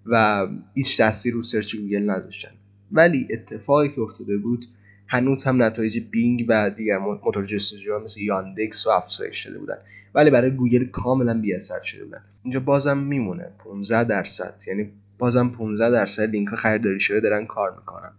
و 0.06 0.46
هیچ 0.74 0.98
تاثیر 0.98 1.34
رو 1.34 1.42
search 1.42 1.76
گوگل 1.76 2.10
نداشتن. 2.10 2.50
ولی 2.92 3.28
اتفاقی 3.30 3.88
که 3.88 4.00
افتاده 4.00 4.36
بود 4.36 4.66
هنوز 5.08 5.44
هم 5.44 5.62
نتایج 5.62 5.98
بینگ 6.10 6.44
و 6.48 6.70
دیگر 6.70 6.98
موتور 6.98 7.44
جستجو 7.44 7.98
مثل 7.98 8.20
یاندکس 8.20 8.86
و 8.86 8.90
افزایش 8.90 9.38
شده 9.38 9.58
بودن. 9.58 9.78
ولی 10.14 10.30
برای 10.30 10.50
گوگل 10.50 10.84
کاملا 10.84 11.40
بی 11.40 11.54
اثر 11.54 11.82
شده 11.82 12.04
بودن. 12.04 12.20
اینجا 12.42 12.60
بازم 12.60 12.98
میمونه. 12.98 13.46
15 13.58 14.04
درصد. 14.04 14.54
یعنی 14.66 14.90
بازم 15.18 15.48
15 15.48 15.90
درصد 15.90 16.22
لینک 16.22 16.48
خریداری 16.48 17.00
شده 17.00 17.20
دارن 17.20 17.46
کار 17.46 17.74
می‌کنن. 17.76 18.12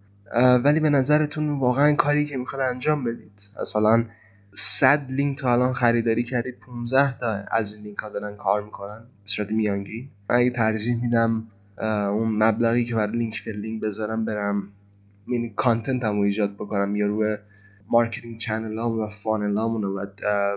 ولی 0.64 0.80
به 0.80 0.90
نظرتون 0.90 1.50
واقعا 1.50 1.94
کاری 1.94 2.26
که 2.26 2.38
می‌خواد 2.38 2.62
انجام 2.62 3.04
بدید؟ 3.04 3.42
مثلا 3.62 4.06
100 4.56 5.06
لینک 5.10 5.38
تا 5.38 5.54
الان 5.54 5.74
خریداری 5.74 6.24
کردید 6.24 6.60
15 6.60 7.18
تا 7.18 7.28
از 7.52 7.74
این 7.74 7.84
لینک 7.84 7.98
ها 7.98 8.10
دارن 8.10 8.36
کار 8.36 8.64
می‌کنن؟ 8.64 9.00
به 9.00 9.30
صورت 9.30 9.52
میانگین. 9.52 10.08
من 10.30 10.36
اگه 10.36 10.50
ترجیح 10.50 11.04
میدم 11.04 11.44
اون 12.12 12.44
مبلغی 12.44 12.86
که 12.86 12.96
برای 12.96 13.18
link 13.18 13.36
building 13.36 13.82
بذارم 13.82 14.26
برم 14.26 14.64
یعنی 15.32 15.54
content 15.56 16.04
هم 16.04 16.20
ایجاد 16.20 16.54
بکنم 16.54 16.96
یا 16.96 17.08
روی 17.08 17.38
marketing 17.90 18.38
channel 18.38 18.78
ها 18.78 18.92
و 18.92 19.10
funnel 19.10 19.58
هامون 19.58 19.84
و 19.84 20.06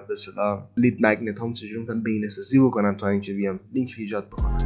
به 0.09 0.13
اصطلاح 0.13 0.63
lead 0.77 0.97
magnet 1.01 1.41
هم 1.41 1.53
چجوری 1.53 1.81
می‌تونم 1.81 2.03
بهینه‌سازی 2.03 2.59
بکنم 2.59 2.97
تا 2.97 3.09
اینکه 3.09 3.33
بیام 3.33 3.61
لینک 3.73 3.95
ایجاد 3.99 4.29
بکنم. 4.29 4.59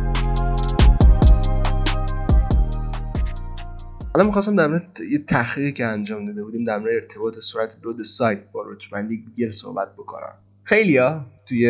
حالا 4.15 4.27
می‌خواستم 4.27 4.57
در 4.57 4.67
مورد 4.67 5.01
یه 5.11 5.19
تحقیقی 5.19 5.73
که 5.73 5.85
انجام 5.85 6.27
داده 6.27 6.45
بودیم 6.45 6.65
در 6.65 6.79
مورد 6.79 6.95
ارتباط 6.95 7.39
سرعت 7.39 7.77
load 7.85 8.03
سایت 8.03 8.39
با 8.53 8.65
رتبه‌بندی 8.71 9.17
گوگل 9.17 9.51
صحبت 9.51 9.93
بکنم. 9.93 10.35
خیلیا 10.65 11.27
توی 11.47 11.69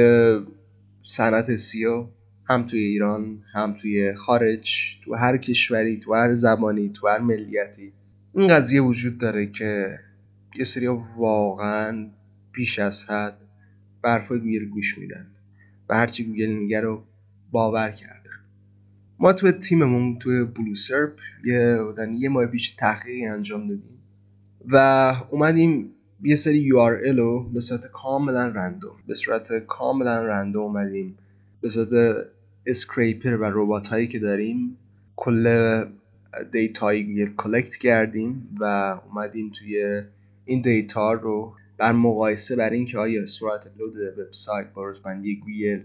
صنعت 1.02 1.56
SEO 1.56 2.06
هم 2.48 2.66
توی 2.66 2.80
ایران 2.80 3.38
هم 3.52 3.72
توی 3.72 4.14
خارج 4.14 4.96
تو 5.04 5.14
هر 5.14 5.36
کشوری 5.36 6.00
تو 6.00 6.14
هر 6.14 6.34
زبانی 6.34 6.88
تو 6.88 7.08
هر 7.08 7.18
ملیتی 7.18 7.92
این 8.36 8.48
قضیه 8.48 8.82
وجود 8.82 9.18
داره 9.18 9.46
که 9.46 9.98
یه 10.56 10.64
سری 10.64 10.86
واقعا 11.16 12.08
بیش 12.52 12.78
از 12.78 13.04
حد 13.04 13.44
به 14.02 14.14
حرف 14.14 14.32
گوگل 14.32 14.64
گوش 14.64 14.98
میدن 14.98 15.26
و 15.88 15.96
هرچی 15.96 16.24
گوگل 16.24 16.46
میگه 16.46 16.80
رو 16.80 17.02
باور 17.50 17.90
کردن. 17.90 18.30
ما 19.18 19.32
تو 19.32 19.52
تیممون 19.52 20.18
توی 20.18 20.44
بلوسرپ 20.44 21.12
یه 21.44 21.78
یه 22.18 22.28
ماه 22.28 22.46
پیش 22.46 22.70
تحقیقی 22.70 23.26
انجام 23.26 23.68
دادیم 23.68 23.98
و 24.66 24.76
اومدیم 25.30 25.90
یه 26.22 26.34
سری 26.34 26.70
URL 26.70 27.16
رو 27.16 27.48
به 27.48 27.60
صورت 27.60 27.86
کاملا 27.86 28.46
random 28.46 28.96
به 29.06 29.14
صورت 29.14 29.66
کاملا 29.66 30.22
random 30.22 30.62
اومدیم. 30.62 31.18
به 31.60 31.68
صورت 31.68 32.16
scraper 32.66 33.36
و 33.36 33.44
ربات 33.44 33.88
هایی 33.88 34.08
که 34.08 34.18
داریم 34.18 34.76
کل 35.16 35.84
data 36.52 37.26
یی 37.36 37.45
collect 37.45 37.76
کردیم 37.76 38.56
و 38.60 38.64
اومدیم 39.08 39.52
توی 39.58 40.02
این 40.44 40.60
data 40.60 41.12
رو 41.12 41.54
در 41.78 41.92
مقایسه 41.92 42.56
بر 42.56 42.70
اینکه 42.70 42.98
آیا 42.98 43.26
سرعت 43.26 43.70
load 43.78 44.18
وبسایت 44.18 44.66
با 44.74 44.90
رتبه‌بندی 44.90 45.36
گوگل 45.36 45.80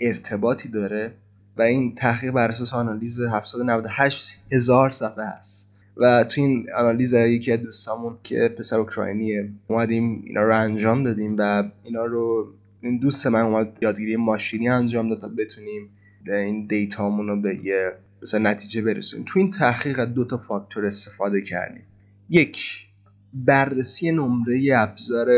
ارتباطی 0.00 0.68
داره 0.68 1.12
و 1.56 1.62
این 1.62 1.94
تحقیق 1.94 2.30
بر 2.30 2.50
اساس 2.50 2.74
آنالیز 2.74 3.20
798 3.20 4.38
هزار 4.52 4.90
صفحه 4.90 5.24
است. 5.24 5.76
و 5.96 6.24
تو 6.24 6.40
این 6.40 6.66
آنالیز 6.76 7.12
یکی 7.12 7.52
از 7.52 7.60
دوستامون 7.60 8.16
که 8.24 8.54
پسر 8.58 8.76
اوکراینیه 8.76 9.48
اومدیم 9.68 10.22
اینا 10.26 10.42
رو 10.42 10.56
انجام 10.56 11.04
دادیم 11.04 11.36
و 11.38 11.64
اینا 11.84 12.04
رو 12.04 12.52
این 12.80 12.98
دوست 12.98 13.26
من 13.26 13.40
اومد 13.40 13.78
یادگیری 13.82 14.16
ماشینی 14.16 14.68
انجام 14.68 15.08
داد 15.08 15.20
تا 15.20 15.28
بتونیم 15.28 15.88
این 16.26 16.66
data 16.66 17.01
مون 17.01 17.28
رو 17.28 17.40
به 17.40 17.64
یه 17.64 17.92
مثلا 18.22 18.50
نتیجه 18.50 18.82
برسونیم. 18.82 19.26
تو 19.28 19.38
این 19.38 19.50
تحقیق 19.50 20.04
دو 20.04 20.24
تا 20.24 20.38
فاکتور 20.38 20.86
استفاده 20.86 21.40
کردیم. 21.42 21.82
یک 22.28 22.86
بررسی 23.32 24.12
نمره 24.12 24.70
ابزار 24.74 25.28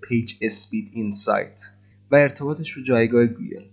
PageSpeed 0.00 0.90
Insight 0.92 1.62
و 2.10 2.16
ارتباطش 2.16 2.74
به 2.74 2.82
جایگاه 2.82 3.26
گوگل. 3.26 3.64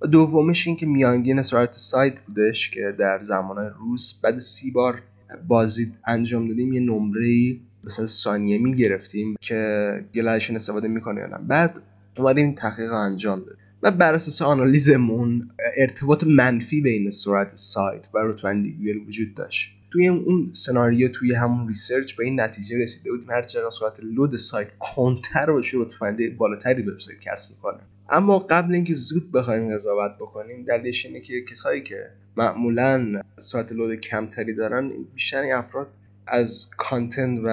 و 0.00 0.06
دومش 0.06 0.66
این 0.66 0.76
که 0.76 0.86
میانگین 0.86 1.42
سرعت 1.42 1.72
سایت 1.72 2.20
بودش 2.20 2.70
که 2.70 2.94
در 2.98 3.22
زمان 3.22 3.56
روز 3.78 4.20
بعد 4.22 4.38
سی 4.38 4.70
بار 4.70 5.02
بازی 5.48 5.92
انجام 6.06 6.48
دادیم 6.48 6.72
یه 6.72 6.80
نمره 6.80 7.56
مثلا 7.84 8.06
ثانیه 8.06 8.58
می‌گرفتیم 8.58 9.36
که 9.40 10.04
گلایشون 10.14 10.56
استفاده 10.56 10.88
می‌کنه 10.88 11.20
یا 11.20 11.26
نه. 11.26 11.38
بعد 11.38 11.82
اومدیم 12.16 12.54
تحقیق 12.54 12.92
انجام 12.92 13.38
دادیم. 13.38 13.63
و 13.84 13.90
بر 13.90 14.14
اساس 14.14 14.42
آنالیزمون 14.42 15.50
ارتباط 15.76 16.24
منفی 16.24 16.80
بین 16.80 17.10
سرعت 17.10 17.52
سایت 17.54 18.08
و 18.14 18.18
رتبه‌بندی 18.18 18.92
وجود 18.92 19.34
داشت. 19.34 19.70
توی 19.90 20.08
اون 20.08 20.50
سناریو 20.52 21.08
توی 21.08 21.34
همون 21.34 21.68
research 21.68 22.12
به 22.12 22.24
این 22.24 22.40
نتیجه 22.40 22.78
رسیده 22.78 23.10
بودیم 23.10 23.30
هر 23.30 23.42
چقدر 23.42 23.70
سرعت 23.80 24.00
load 24.02 24.36
سایت 24.36 24.68
کندتر 24.78 25.52
باشه 25.52 25.76
رتبه‌بندی 25.80 26.28
بالاتری 26.28 26.82
وبسایت 26.82 27.20
کسب 27.20 27.50
می‌کنه. 27.50 27.80
اما 28.10 28.38
قبل 28.38 28.74
اینکه 28.74 28.94
زود 28.94 29.32
بخوایم 29.32 29.74
قضاوت 29.74 30.14
بکنیم 30.20 30.64
دلیلش 30.64 31.06
اینه 31.06 31.20
که 31.20 31.44
کسایی 31.50 31.82
که 31.82 32.10
معمولا 32.36 33.22
سرعت 33.38 33.72
load 33.72 34.00
کمتری 34.00 34.54
دارن 34.54 34.92
بیشتر 35.14 35.52
افراد 35.52 35.86
از 36.26 36.70
content 36.76 37.40
و 37.44 37.48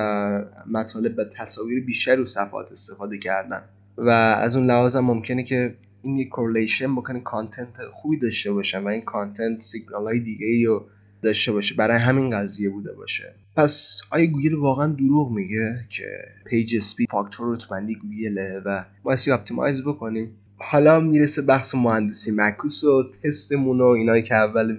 مطالب 0.72 1.18
و 1.18 1.24
تصاویر 1.24 1.84
بیشتر 1.84 2.16
رو 2.16 2.26
صفحات 2.26 2.72
استفاده 2.72 3.18
کردن. 3.18 3.62
و 3.98 4.10
از 4.10 4.56
اون 4.56 4.66
لحاظ 4.66 4.96
ممکنه 4.96 5.44
که 5.44 5.74
این 6.02 6.18
یک 6.20 6.30
correlation 6.30 6.96
بکنه 6.96 7.20
content 7.20 7.78
خوبی 7.92 8.20
داشته 8.20 8.52
باشن 8.52 8.84
و 8.84 8.88
این 8.88 9.02
content 9.02 9.62
سیگنال 9.62 10.04
های 10.04 10.20
دیگه 10.20 10.46
ای 10.46 10.66
رو 10.66 10.86
داشته 11.22 11.52
باشه. 11.52 11.76
برای 11.76 12.00
همین 12.00 12.30
قضیه 12.30 12.70
بوده 12.70 12.94
باشه. 12.94 13.34
پس 13.56 14.02
آیا 14.12 14.26
گوگل 14.26 14.56
واقعا 14.56 14.88
دروغ 14.88 15.32
میگه 15.32 15.86
که 15.90 16.06
page 16.46 16.76
speed 16.76 17.08
فاکتور 17.12 17.56
رتبه‌بندی 17.56 17.96
گوگله 17.96 18.60
و 18.66 18.84
باید 19.04 19.30
optimize 19.30 19.82
بکنیم؟ 19.82 20.32
حالا 20.58 21.00
می‌رسه 21.00 21.42
بحث 21.42 21.76
مهندسی 21.76 22.32
معکوس 22.36 22.84
و 22.84 23.04
تستمون 23.24 23.82
و 23.82 23.86
اینایی 23.86 24.24
که 24.24 24.36
اول 24.36 24.78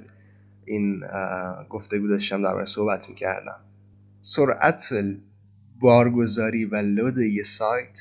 این 0.64 1.02
گفتگو 1.70 2.08
داشتم 2.08 2.42
در 2.42 2.64
صحبت 2.64 3.08
می‌کردم. 3.08 3.56
سرعت 4.20 4.88
بارگذاری 5.80 6.64
و 6.64 6.76
load 6.76 7.18
یه 7.18 7.42
سایت 7.42 7.98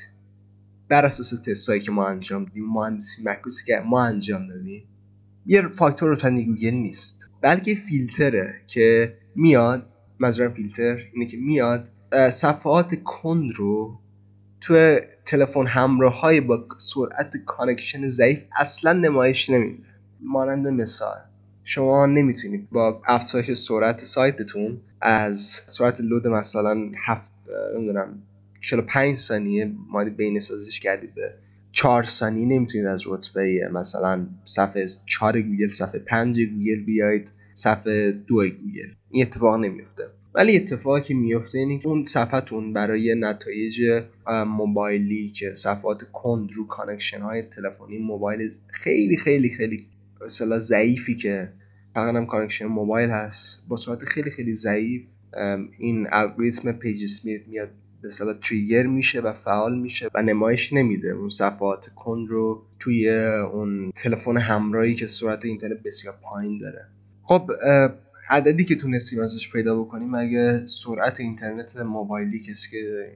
بر 0.88 1.06
اساس 1.06 1.30
تستایی 1.40 1.80
که 1.80 1.90
ما 1.90 2.08
انجام 2.08 2.44
دادیم 2.44 2.66
مهندسی 2.66 3.22
معکوسی 3.24 3.64
که 3.66 3.82
ما 3.86 4.04
انجام 4.04 4.48
دادیم 4.48 4.84
یه 5.46 5.68
فاکتور 5.68 6.08
رو 6.08 6.30
گوگل 6.30 6.70
نیست. 6.70 7.30
بلکه 7.40 7.74
فیلتره 7.74 8.54
که 8.66 9.16
میاد 9.34 9.86
منظورم 10.18 10.52
فیلتر 10.52 10.98
اینه 11.12 11.30
که 11.30 11.36
میاد 11.36 11.88
صفحات 12.30 13.02
کند 13.04 13.52
رو 13.56 13.98
تو 14.60 15.00
تلفن 15.26 15.66
همراه 15.66 16.20
های 16.20 16.40
با 16.40 16.66
سرعت 16.78 17.36
connection 17.36 18.08
ضعیف 18.08 18.38
اصلا 18.58 18.92
نمایش 18.92 19.50
نمیده. 19.50 19.82
مانند 20.20 20.68
مثال 20.68 21.16
شما 21.64 22.06
نمی‌تونید 22.06 22.70
با 22.70 23.02
افزایش 23.06 23.52
سرعت 23.52 24.04
سایتتون 24.04 24.80
از 25.00 25.62
سرعت 25.66 26.00
load 26.00 26.26
مثلا 26.26 26.90
هفت 27.06 27.32
نمی‌دونم 27.76 28.22
45 28.62 29.18
ثانیه 29.18 29.72
بهینه‌سازیش 29.88 30.80
کردید 30.80 31.14
به 31.14 31.34
4 31.72 32.02
ثانیه 32.02 32.46
نمی‌تونید 32.46 32.86
از 32.86 33.02
رتبه 33.06 33.70
مثلا 33.72 34.26
صفحه 34.44 34.86
4 35.06 35.42
گوگل 35.42 35.68
صفحه 35.68 35.98
5 35.98 36.40
گوگل 36.40 36.84
بیاید 36.84 37.30
صفحه 37.54 38.12
2 38.12 38.34
گوگل. 38.34 38.88
این 39.10 39.22
اتفاق 39.22 39.60
نمیفته. 39.60 40.02
ولی 40.34 40.56
اتفاقی 40.56 41.00
که 41.00 41.14
میفته 41.14 41.58
اینه 41.58 41.78
که 41.78 41.88
اون 41.88 42.04
صفحتون 42.04 42.72
برای 42.72 43.14
نتایج 43.18 44.02
موبایلی 44.46 45.28
که 45.28 45.54
صفحات 45.54 46.02
کند 46.12 46.52
رو 46.52 46.66
connection 46.66 47.20
های 47.20 47.42
تلفنی 47.42 47.98
موبایل 47.98 48.50
خیلی 48.68 49.16
خیلی 49.16 49.50
خیلی 49.50 49.86
مثلا 50.24 50.58
ضعیفی 50.58 51.16
که 51.16 51.48
فقط 51.94 52.14
هم 52.14 52.26
connection 52.26 52.66
موبایل 52.66 53.10
هست 53.10 53.62
با 53.68 53.76
سرعت 53.76 54.04
خیلی 54.04 54.30
خیلی 54.30 54.54
ضعیف 54.54 55.02
این 55.78 56.06
الگوریتم 56.12 56.72
page 56.72 57.02
speed 57.02 57.48
میاد 57.48 57.70
به 58.02 58.10
اصطلاح 58.10 58.36
trigger 58.48 58.82
میشه 58.82 59.20
و 59.20 59.32
فعال 59.32 59.78
میشه 59.78 60.08
و 60.14 60.22
نمایش 60.22 60.72
نمیده. 60.72 61.10
اون 61.10 61.30
صفحات 61.30 61.88
کند 61.96 62.28
رو 62.28 62.62
توی 62.80 63.10
اون 63.52 63.92
تلفن 63.96 64.36
همراهی 64.36 64.94
که 64.94 65.06
سرعت 65.06 65.44
اینترنت 65.44 65.82
بسیار 65.82 66.14
پایین 66.22 66.58
داره. 66.58 66.86
خب 67.22 67.50
عددی 68.30 68.64
که 68.64 68.76
تونستیم 68.76 69.20
ازش 69.20 69.52
پیدا 69.52 69.82
بکنیم 69.82 70.14
اگه 70.14 70.66
سرعت 70.66 71.20
اینترنت 71.20 71.76
موبایلی 71.76 72.40
کسی 72.40 72.70
که 72.70 73.12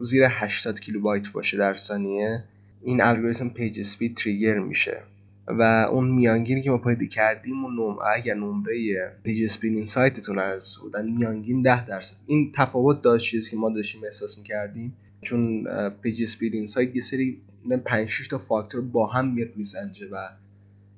زیر 0.00 0.26
80 0.30 0.80
کیلوبایت 0.80 1.28
باشه 1.32 1.56
در 1.56 1.76
ثانیه 1.76 2.44
این 2.82 3.00
الگوریتم 3.00 3.48
page 3.48 3.80
speed 3.80 4.16
trigger 4.16 4.58
میشه. 4.58 5.02
و 5.50 5.88
اون 5.92 6.10
میانگینی 6.10 6.62
که 6.62 6.70
ما 6.70 6.78
پیدا 6.78 7.06
کردیم 7.06 7.64
اون 7.64 7.74
نم... 7.74 7.96
اگر 8.16 8.34
نمره 8.34 9.12
PageSpeed 9.22 9.86
Insight 9.86 10.22
تون 10.22 10.38
از 10.38 10.74
بودن 10.82 11.10
میانگین 11.10 11.62
10 11.62 11.86
درصد. 11.86 12.16
این 12.26 12.52
تفاوت 12.56 13.02
داشت 13.02 13.30
چیزی 13.30 13.50
که 13.50 13.56
ما 13.56 13.70
داشتیم 13.70 14.04
احساس 14.04 14.38
می‌کردیم. 14.38 14.96
چون 15.22 15.64
PageSpeed 16.02 16.54
Insight 16.54 16.96
یه 16.96 17.02
سری 17.02 17.40
5 17.84 18.08
6 18.08 18.28
تا 18.28 18.38
فاکتور 18.38 18.80
با 18.80 19.06
هم 19.06 19.34
میاد 19.34 19.48
میسنجه 19.56 20.06
و 20.12 20.16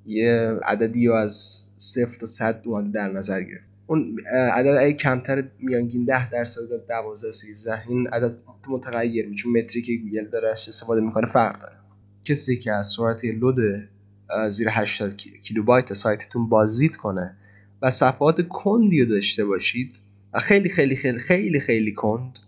یه 0.06 0.58
عددی 0.64 1.06
رو 1.06 1.14
از 1.14 1.62
صفر 1.76 2.18
تا 2.18 2.26
صد 2.26 2.62
اومده 2.64 2.90
در 2.90 3.12
نظر 3.12 3.42
گرفت. 3.42 3.64
اون 3.86 4.20
عدد 4.52 4.76
اگه 4.80 4.92
کمتر 4.92 5.44
میانگین 5.58 6.04
10 6.04 6.30
درصد 6.30 6.60
12 6.88 7.32
13 7.32 7.88
این 7.88 8.08
عدد 8.08 8.36
متغیر 8.68 9.28
میشه. 9.28 9.42
چون 9.42 9.52
metric 9.52 9.78
ی 9.78 9.82
که 9.82 9.92
گوگل 9.96 10.28
داره 10.28 10.50
استفاده 10.50 11.00
می‌کنه 11.00 11.26
فرق 11.26 11.60
داره. 11.60 11.76
کسی 12.24 12.56
که 12.56 12.72
از 12.72 12.86
سرعت 12.86 13.24
load 13.24 13.56
زیر 14.48 14.68
80 14.70 15.16
کیلوبایت 15.16 15.92
سایتتون 15.92 16.48
بازدید 16.48 16.96
کنه. 16.96 17.36
و 17.82 17.90
صفحات 17.90 18.40
کندی 18.48 19.02
رو 19.02 19.08
داشته 19.08 19.44
باشید. 19.44 19.92
خیلی 20.38 20.68
خیلی 20.68 20.96
خیلی 20.96 21.18
خیلی 21.18 21.60
خیلی 21.60 21.92
کند. 21.92 22.38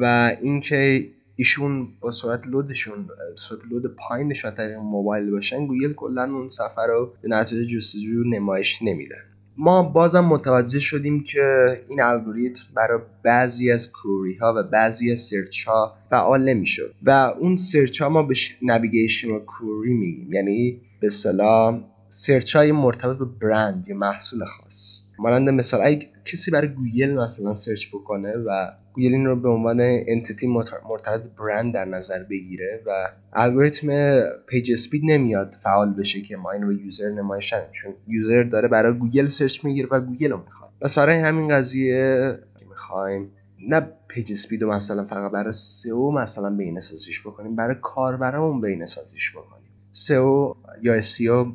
و 0.00 0.36
اینکه 0.42 1.08
ایشون 1.36 1.88
با 2.00 2.10
سرعت 2.10 2.46
load 2.46 2.77
شون 2.77 3.08
سرعت 3.38 3.60
load 3.70 3.96
پایینشون 3.96 4.54
طریق 4.54 4.78
موبایل 4.78 5.30
باشن 5.30 5.66
گوگل 5.66 5.92
کلا 5.92 6.24
اون 6.24 6.48
صفحه 6.48 6.86
رو 6.86 7.12
به 7.22 7.28
نتیجه 7.28 7.64
جستجو 7.64 8.24
نمایش 8.24 8.82
نمیده. 8.82 9.16
ما 9.56 9.82
بازم 9.82 10.24
متوجه 10.24 10.80
شدیم 10.80 11.24
که 11.24 11.80
این 11.88 12.02
الگوریتم 12.02 12.64
برای 12.74 13.00
بعضی 13.22 13.70
از 13.70 13.92
query 13.92 14.34
ها 14.34 14.54
و 14.56 14.62
بعضی 14.62 15.12
از 15.12 15.20
search 15.20 15.64
ها 15.64 15.96
فعال 16.10 16.48
نمی‌شد. 16.48 16.94
و 17.02 17.10
اون 17.10 17.56
search 17.56 18.02
ها 18.02 18.08
ما 18.08 18.22
به 18.22 18.34
navigational 18.62 19.30
query 19.30 19.92
میگیم. 19.92 20.32
یعنی 20.32 20.80
به 21.02 21.06
اصطلاح 21.06 21.80
search 22.08 22.56
های 22.56 22.72
مرتبط 22.72 23.18
به 23.18 23.24
برند 23.24 23.88
یا 23.88 23.96
محصول 23.96 24.44
خاص. 24.44 25.02
مانند 25.18 25.48
مثال 25.48 25.80
اگه 25.84 26.08
کسی 26.24 26.50
برای 26.50 26.68
گوگل 26.68 27.14
مثلا 27.14 27.54
search 27.54 27.88
بکنه 27.88 28.32
و 28.32 28.68
گوگل 28.92 29.12
این 29.12 29.26
رو 29.26 29.36
به 29.36 29.48
عنوان 29.48 29.80
entity 29.80 30.46
مرتبط 30.88 31.22
برند 31.38 31.74
در 31.74 31.84
نظر 31.84 32.22
بگیره 32.22 32.82
و 32.86 33.08
الگوریتم 33.32 34.20
page 34.46 34.72
speed 34.72 35.02
نمیاد 35.04 35.56
فعال 35.62 35.92
بشه 35.92 36.20
که 36.20 36.36
ما 36.36 36.50
این 36.50 36.62
رو 36.62 36.72
user 36.72 37.08
نمایشن 37.08 37.62
چون 37.72 37.94
user 38.06 38.42
داره 38.42 38.68
برای 38.68 38.98
گوگل 38.98 39.26
search 39.26 39.64
می‌گیره 39.64 39.88
و 39.90 40.00
گوگل 40.00 40.30
رو 40.30 40.38
می‌خواد. 40.44 40.70
پس 40.80 40.98
برای 40.98 41.20
همین 41.20 41.48
قضیه 41.48 42.38
می‌خوایم 42.68 43.30
نه 43.68 43.88
page 44.08 44.32
speed 44.32 44.62
رو 44.62 44.72
مثلا 44.72 45.04
فقط 45.04 45.32
برای 45.32 45.52
سئو 45.52 46.10
مثلا 46.10 46.50
بهینه 46.50 46.80
سازیش 46.80 47.20
بکنیم 47.20 47.56
برای 47.56 47.76
کاربرامون 47.82 48.60
بهینه 48.60 48.86
سازیش 48.86 49.32
بکنیم. 49.36 49.61
سئو 49.92 50.54
یا 50.82 51.00
SEO 51.00 51.46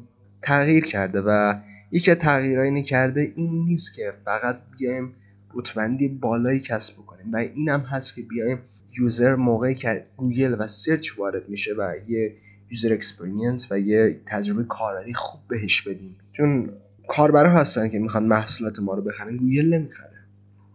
تغییر 0.42 0.86
کرده 0.86 1.22
و 1.22 1.54
یکی 1.92 2.12
از 2.12 2.18
تغییرهایی 2.18 2.70
اینی 2.70 2.84
کرده 2.84 3.34
این 3.36 3.66
نیست 3.66 3.94
که 3.94 4.14
فقط 4.26 4.60
بیایم 4.78 5.14
رتبه 5.54 5.81
بندی 5.81 6.08
بالایی 6.08 6.60
کسب 6.60 6.94
بکنیم. 6.94 7.34
و 7.34 7.36
این 7.38 7.70
هم 7.70 7.80
هست 7.80 8.16
که 8.16 8.22
بیایم 8.22 8.60
user 9.00 9.36
موقعی 9.36 9.76
که 9.76 10.04
گوگل 10.18 10.56
و 10.60 10.68
سرچ 10.68 11.20
وارد 11.20 11.50
میشه 11.50 11.74
و 11.74 11.94
یه 12.08 12.36
user 12.72 12.94
experience 12.94 13.72
و 13.72 13.80
یه 13.80 14.20
تجربه 14.26 14.64
کاربری 14.64 15.14
خوب 15.14 15.42
بهش 15.48 15.82
بدیم. 15.82 16.16
چون 16.34 16.70
کاربرا 17.08 17.50
هستن 17.50 17.90
که 17.90 18.00
می‌خوان 18.00 18.26
محصولات 18.26 18.80
ما 18.80 18.94
رو 18.94 19.02
بخرن 19.02 19.38
گوگل 19.38 19.74
نمی‌خره. 19.74 20.18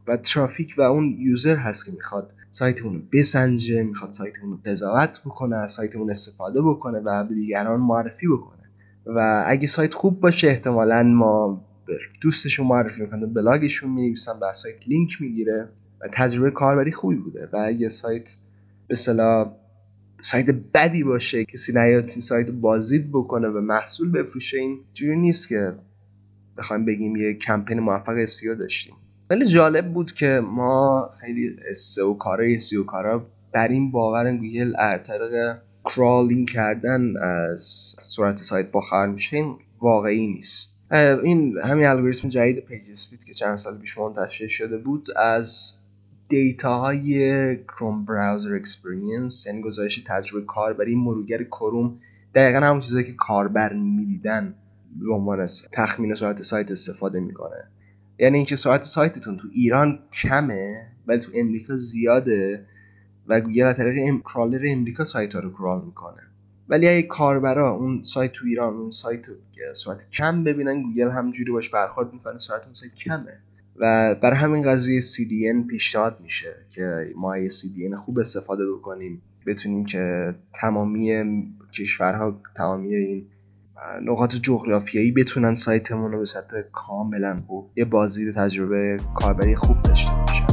و 0.06 0.16
ترافیک 0.16 0.74
و 0.78 0.82
اون 0.82 1.16
user 1.18 1.56
هست 1.56 1.86
که 1.86 1.92
می‌خواد 1.92 2.32
سایتمون 2.52 2.94
رو 2.94 3.00
بسنجه 3.12 3.82
می‌خواد 3.82 4.12
سایتمون 4.12 4.50
رو 4.50 4.58
قضاوت 4.66 5.20
بکنه 5.24 5.66
سایتمون 5.66 6.10
استفاده 6.10 6.62
بکنه 6.62 6.98
و 6.98 7.24
به 7.24 7.34
دیگران 7.34 7.80
معرفی 7.80 8.26
بکنه. 8.28 8.62
و 9.06 9.44
اگه 9.46 9.66
سایت 9.66 9.94
خوب 9.94 10.20
باشه 10.20 10.48
احتمالا 10.48 11.02
ما 11.02 11.64
دوستشون 12.20 12.66
معرفی 12.66 13.00
می‌کنه 13.00 13.26
بلاگشون 13.26 13.90
می‌نویسن 13.90 14.32
و 14.32 14.52
سایت 14.52 14.76
لینک 14.86 15.22
می‌گیره 15.22 15.68
و 16.00 16.08
تجربه 16.12 16.50
کاربری 16.50 16.92
خوبی 16.92 17.16
بوده. 17.16 17.48
و 17.52 17.56
اگه 17.56 17.88
سایت 17.88 18.34
به 18.88 18.94
سایت 20.22 20.46
بدی 20.74 21.02
باشه 21.02 21.44
کسی 21.44 21.72
نیاد 21.72 22.10
این 22.10 22.20
سایت 22.20 22.50
بازدید 22.50 23.08
بکنه 23.08 23.48
و 23.48 23.60
محصول 23.60 24.10
بفروشه 24.10 24.58
این 24.58 24.78
جوری 24.94 25.16
نیست 25.16 25.48
که 25.48 25.72
بخوایم 26.58 26.84
بگیم 26.84 27.16
یه 27.16 27.34
کمپین 27.34 27.80
موفق 27.80 28.24
SEO 28.24 28.58
داشتیم. 28.58 28.94
ولی 29.32 29.46
جالب 29.46 29.92
بود 29.92 30.12
که 30.12 30.40
ما 30.44 31.10
خیلی 31.20 31.56
SEO 31.56 32.18
کارا 32.18 32.58
SEO 32.58 32.84
کارا 32.86 33.26
بر 33.52 33.68
این 33.68 33.90
باور 33.90 34.36
گوگل 34.36 34.96
طریق 34.96 35.56
crawling 35.84 36.50
کردن 36.50 37.16
از 37.16 37.62
سرعت 37.98 38.38
سایت 38.38 38.70
با 38.70 38.80
خبر 38.80 39.06
میشه 39.06 39.36
این 39.36 39.56
واقعی 39.80 40.26
نیست. 40.26 40.78
این 41.22 41.58
همین 41.64 41.86
الگوریتم 41.86 42.28
جدید 42.28 42.58
page 42.64 42.90
speed 42.90 43.24
که 43.24 43.34
چند 43.34 43.56
سال 43.56 43.78
پیش 43.78 43.98
منتشر 43.98 44.48
شده 44.48 44.78
بود 44.78 45.08
از 45.16 45.72
data 46.28 46.78
های 46.78 47.56
Chrome 47.56 48.04
browser 48.04 48.54
experience 48.54 49.46
یعنی 49.46 49.62
گزارش 49.62 50.02
تجربه 50.06 50.46
کاربری 50.46 50.94
مرورگر 50.94 51.42
کروم 51.42 51.98
دقیقا 52.34 52.58
همون 52.58 52.80
چیزایی 52.80 53.06
که 53.06 53.12
کاربر 53.12 53.72
می‌دیدن 53.72 54.54
به 55.00 55.14
عنوان 55.14 55.48
تخمین 55.72 56.14
سرعت 56.14 56.42
سایت 56.42 56.70
استفاده 56.70 57.20
می‌کنه. 57.20 57.68
یعنی 58.22 58.36
اینکه 58.36 58.56
سرعت 58.56 58.82
سایتتون 58.82 59.36
تو 59.36 59.48
ایران 59.52 59.98
کمه 60.22 60.86
ولی 61.06 61.18
تو 61.18 61.32
امریکا 61.34 61.76
زیاده 61.76 62.64
و 63.26 63.40
گوگل 63.40 63.62
از 63.62 63.76
طریق 63.76 64.08
ام 64.08 64.20
crawler 64.20 64.60
امریکا 64.68 65.04
سایت 65.04 65.34
ها 65.34 65.40
رو 65.40 65.52
crawl 65.52 65.84
می‌کنه. 65.84 66.22
ولی 66.68 66.88
اگه 66.88 67.02
کاربرا 67.02 67.70
اون 67.70 68.02
سایت 68.02 68.32
تو 68.32 68.46
ایران 68.46 68.74
اون 68.74 68.90
سایت 68.90 69.26
سرعت 69.72 70.10
کم 70.10 70.44
ببینن 70.44 70.82
گوگل 70.82 71.10
همجوری 71.10 71.52
باش 71.52 71.68
برخورد 71.68 72.12
می‌کنه 72.12 72.38
سرعت 72.38 72.66
اون 72.66 72.74
سایت 72.74 72.94
کمه. 72.94 73.38
و 73.76 74.14
برای 74.14 74.36
همین 74.36 74.62
قضیه 74.62 75.00
CDN 75.00 75.66
پیشنهاد 75.66 76.20
میشه 76.20 76.54
که 76.70 77.12
ما 77.16 77.38
یه 77.38 77.48
CDN 77.48 77.94
خوب 78.04 78.18
استفاده 78.18 78.72
بکنیم 78.72 79.22
بتونیم 79.46 79.84
که 79.84 80.34
تمامی 80.54 81.44
کشورها 81.72 82.40
تمامی 82.56 82.94
این 82.94 83.26
نقاط 84.02 84.34
جغرافیایی 84.34 85.12
بتونن 85.12 85.54
سایتمون 85.54 86.12
رو 86.12 86.18
به 86.18 86.26
سطح 86.26 86.60
کاملا 86.72 87.42
خوب 87.46 87.70
یه 87.76 87.84
بازدید 87.84 88.34
تجربه 88.34 88.96
کاربری 89.14 89.56
خوب 89.56 89.82
داشته 89.82 90.12
باشه 90.12 90.46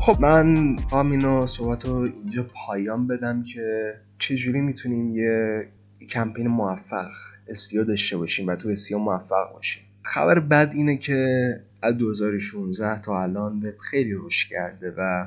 خب 0.00 0.20
من 0.20 0.76
اینو 0.92 1.46
صحبت 1.46 1.88
رو 1.88 1.96
اینجا 1.96 2.46
پایان 2.54 3.06
بدم 3.06 3.42
که 3.42 3.94
چجوری 4.18 4.60
می‌تونیم 4.60 5.16
یه 5.16 5.66
کمپین 6.10 6.48
موفق 6.48 7.10
SEO 7.48 7.84
داشته 7.84 8.16
باشیم 8.16 8.46
و 8.46 8.56
تو 8.56 8.68
SEO 8.68 8.98
موفق 8.98 9.52
باشیم؟ 9.52 9.82
خبر 10.02 10.40
بد 10.40 10.70
اینه 10.74 10.96
که 10.96 11.60
از 11.82 11.98
2016 11.98 13.00
تا 13.00 13.22
الان 13.22 13.72
خیلی 13.80 14.14
رشد 14.14 14.48
کرده 14.48 14.94
و 14.98 15.26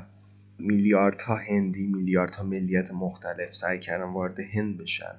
میلیاردها 0.58 1.36
هندی 1.36 1.86
میلیاردها 1.86 2.44
ملیت 2.44 2.92
مختلف 2.92 3.54
سعی 3.54 3.78
کردن 3.78 4.04
وارد 4.04 4.40
هند 4.40 4.78
بشن. 4.78 5.14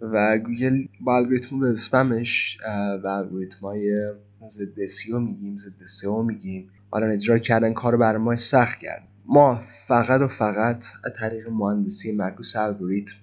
و 0.00 0.38
گوگل 0.38 0.86
با 1.00 1.16
الگوریتم 1.16 1.56
web 1.56 1.62
spam 1.62 2.26
ش 2.26 2.58
و 3.04 3.06
الگوریتم 3.06 3.60
های 3.60 4.12
ضد 4.48 4.86
سئو 4.86 5.18
میگیم 5.18 5.58
ضد 5.58 5.86
سئو 5.86 6.22
میگیم. 6.22 6.70
الان 6.92 7.10
اجرا 7.10 7.38
کردن 7.38 7.72
کار 7.72 7.96
برای 7.96 8.22
ما 8.22 8.36
سخت 8.36 8.78
کرد. 8.78 9.02
ما 9.26 9.60
فقط 9.88 10.20
و 10.20 10.28
فقط 10.28 10.84
از 11.04 11.12
طریق 11.16 11.48
مهندسی 11.48 12.12
معکوس 12.12 12.56
الگوریتم 12.56 13.16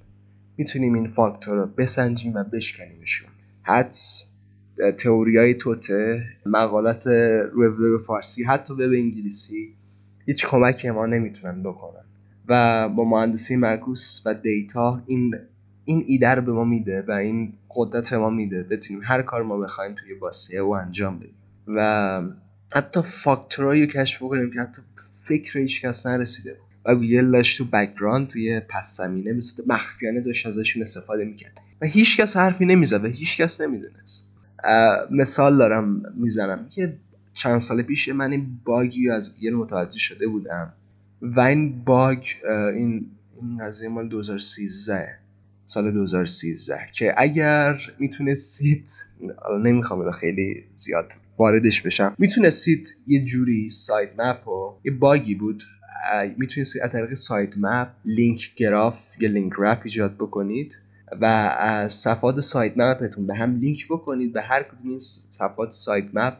می‌تونیم 0.57 0.93
این 0.93 1.07
فاکتور 1.07 1.55
رو 1.55 1.67
بسنجیم 1.67 2.33
و 2.33 2.43
بشکنیمشون. 2.43 3.29
حدس 3.63 4.32
تئوری 4.97 5.37
های 5.37 5.53
توته 5.53 6.23
مقالات 6.45 7.07
روی 7.53 7.99
فارسی 7.99 8.43
حتی 8.43 8.75
به 8.75 8.83
انگلیسی 8.85 9.73
هیچ 10.25 10.45
کمکی 10.45 10.91
ما 10.91 11.05
نمی‌تونن 11.05 11.63
بکنن. 11.63 12.03
و 12.47 12.89
با 12.89 13.05
مهندسی 13.05 13.55
معکوس 13.55 14.21
و 14.25 14.33
دیتا 14.33 15.03
این 15.07 15.35
این 15.85 16.03
ایده 16.07 16.29
رو 16.29 16.41
به 16.41 16.51
ما 16.51 16.63
میده 16.63 17.03
و 17.07 17.11
این 17.11 17.53
قدرت 17.75 18.13
ما 18.13 18.29
میده. 18.29 18.63
بتونیم 18.63 19.01
هر 19.05 19.21
کار 19.21 19.43
ما 19.43 19.57
بخوایم 19.57 19.95
توی 19.95 20.13
باسه 20.13 20.61
و 20.61 20.69
انجام 20.69 21.19
بدیم. 21.19 21.35
و 21.67 22.21
حتی 22.71 23.01
فاکتورایی 23.01 23.85
رو 23.85 23.91
کشف 23.91 24.23
بکنیم 24.23 24.51
که 24.51 24.59
حتی 24.61 24.81
فکر 25.15 25.59
هیچ 25.59 25.81
کس 25.81 26.07
نرسیده 26.07 26.57
و 26.85 26.95
گوگل 26.95 27.31
داشت 27.31 27.57
تو 27.57 27.65
background 27.65 28.27
توی 28.27 28.61
پس 28.69 28.97
زمینه 28.97 29.33
مثل 29.33 29.63
مخفیانه 29.67 30.21
داشت 30.21 30.47
ازشون 30.47 30.81
استفاده 30.81 31.25
می‌کرد. 31.25 31.53
و 31.81 31.85
هیچ 31.85 32.17
کس 32.17 32.37
حرفی 32.37 32.65
نمی‌زد 32.65 33.05
و 33.05 33.07
هیچ 33.07 33.37
کس 33.37 33.61
نمی‌دونست. 33.61 34.32
مثال 35.11 35.57
دارم 35.57 36.03
می‌زنم. 36.15 36.69
که 36.69 36.93
چند 37.33 37.57
سال 37.57 37.81
پیش 37.81 38.09
من 38.09 38.31
این 38.31 38.59
باگی 38.65 39.09
از 39.09 39.35
گوگل 39.35 39.53
متوجه 39.53 39.99
شده 39.99 40.27
بودم 40.27 40.73
و 41.21 41.39
این 41.39 41.83
باگ 41.83 42.25
این 42.75 43.05
این 43.41 43.57
قضیه 43.61 43.89
مال 43.89 44.09
2013 44.09 45.09
سال 45.65 45.91
2013 45.91 46.79
که 46.93 47.13
اگر 47.17 47.81
می‌تونستید 47.99 48.91
نمی‌خوام 49.63 50.11
خیلی 50.11 50.63
زیاد 50.75 51.13
واردش 51.37 51.81
بشم 51.81 52.15
می‌تونستید 52.17 52.95
یه 53.07 53.25
جوری 53.25 53.69
sitemap 53.69 54.47
و 54.47 54.79
یه 54.83 54.91
باگی 54.91 55.35
بود 55.35 55.63
می‌تونستید 56.37 56.81
از 56.81 56.91
طریق 56.91 57.13
سایت 57.13 57.49
مپ 57.57 57.87
لینک 58.05 58.55
گراف 58.55 59.21
یا 59.21 59.29
لینک 59.29 59.53
گراف 59.57 59.81
ایجاد 59.83 60.15
بکنید. 60.15 60.79
و 61.21 61.25
از 61.59 61.93
صفحات 61.93 62.39
سایت 62.39 62.77
مپتون 62.77 63.27
به 63.27 63.35
هم 63.35 63.55
لینک 63.55 63.87
بکنید 63.89 64.33
به 64.33 64.41
هر 64.41 64.63
کدوم 64.63 64.89
این 64.89 64.99
صفحات 65.29 65.71
سایت 65.71 66.05
مپ 66.13 66.33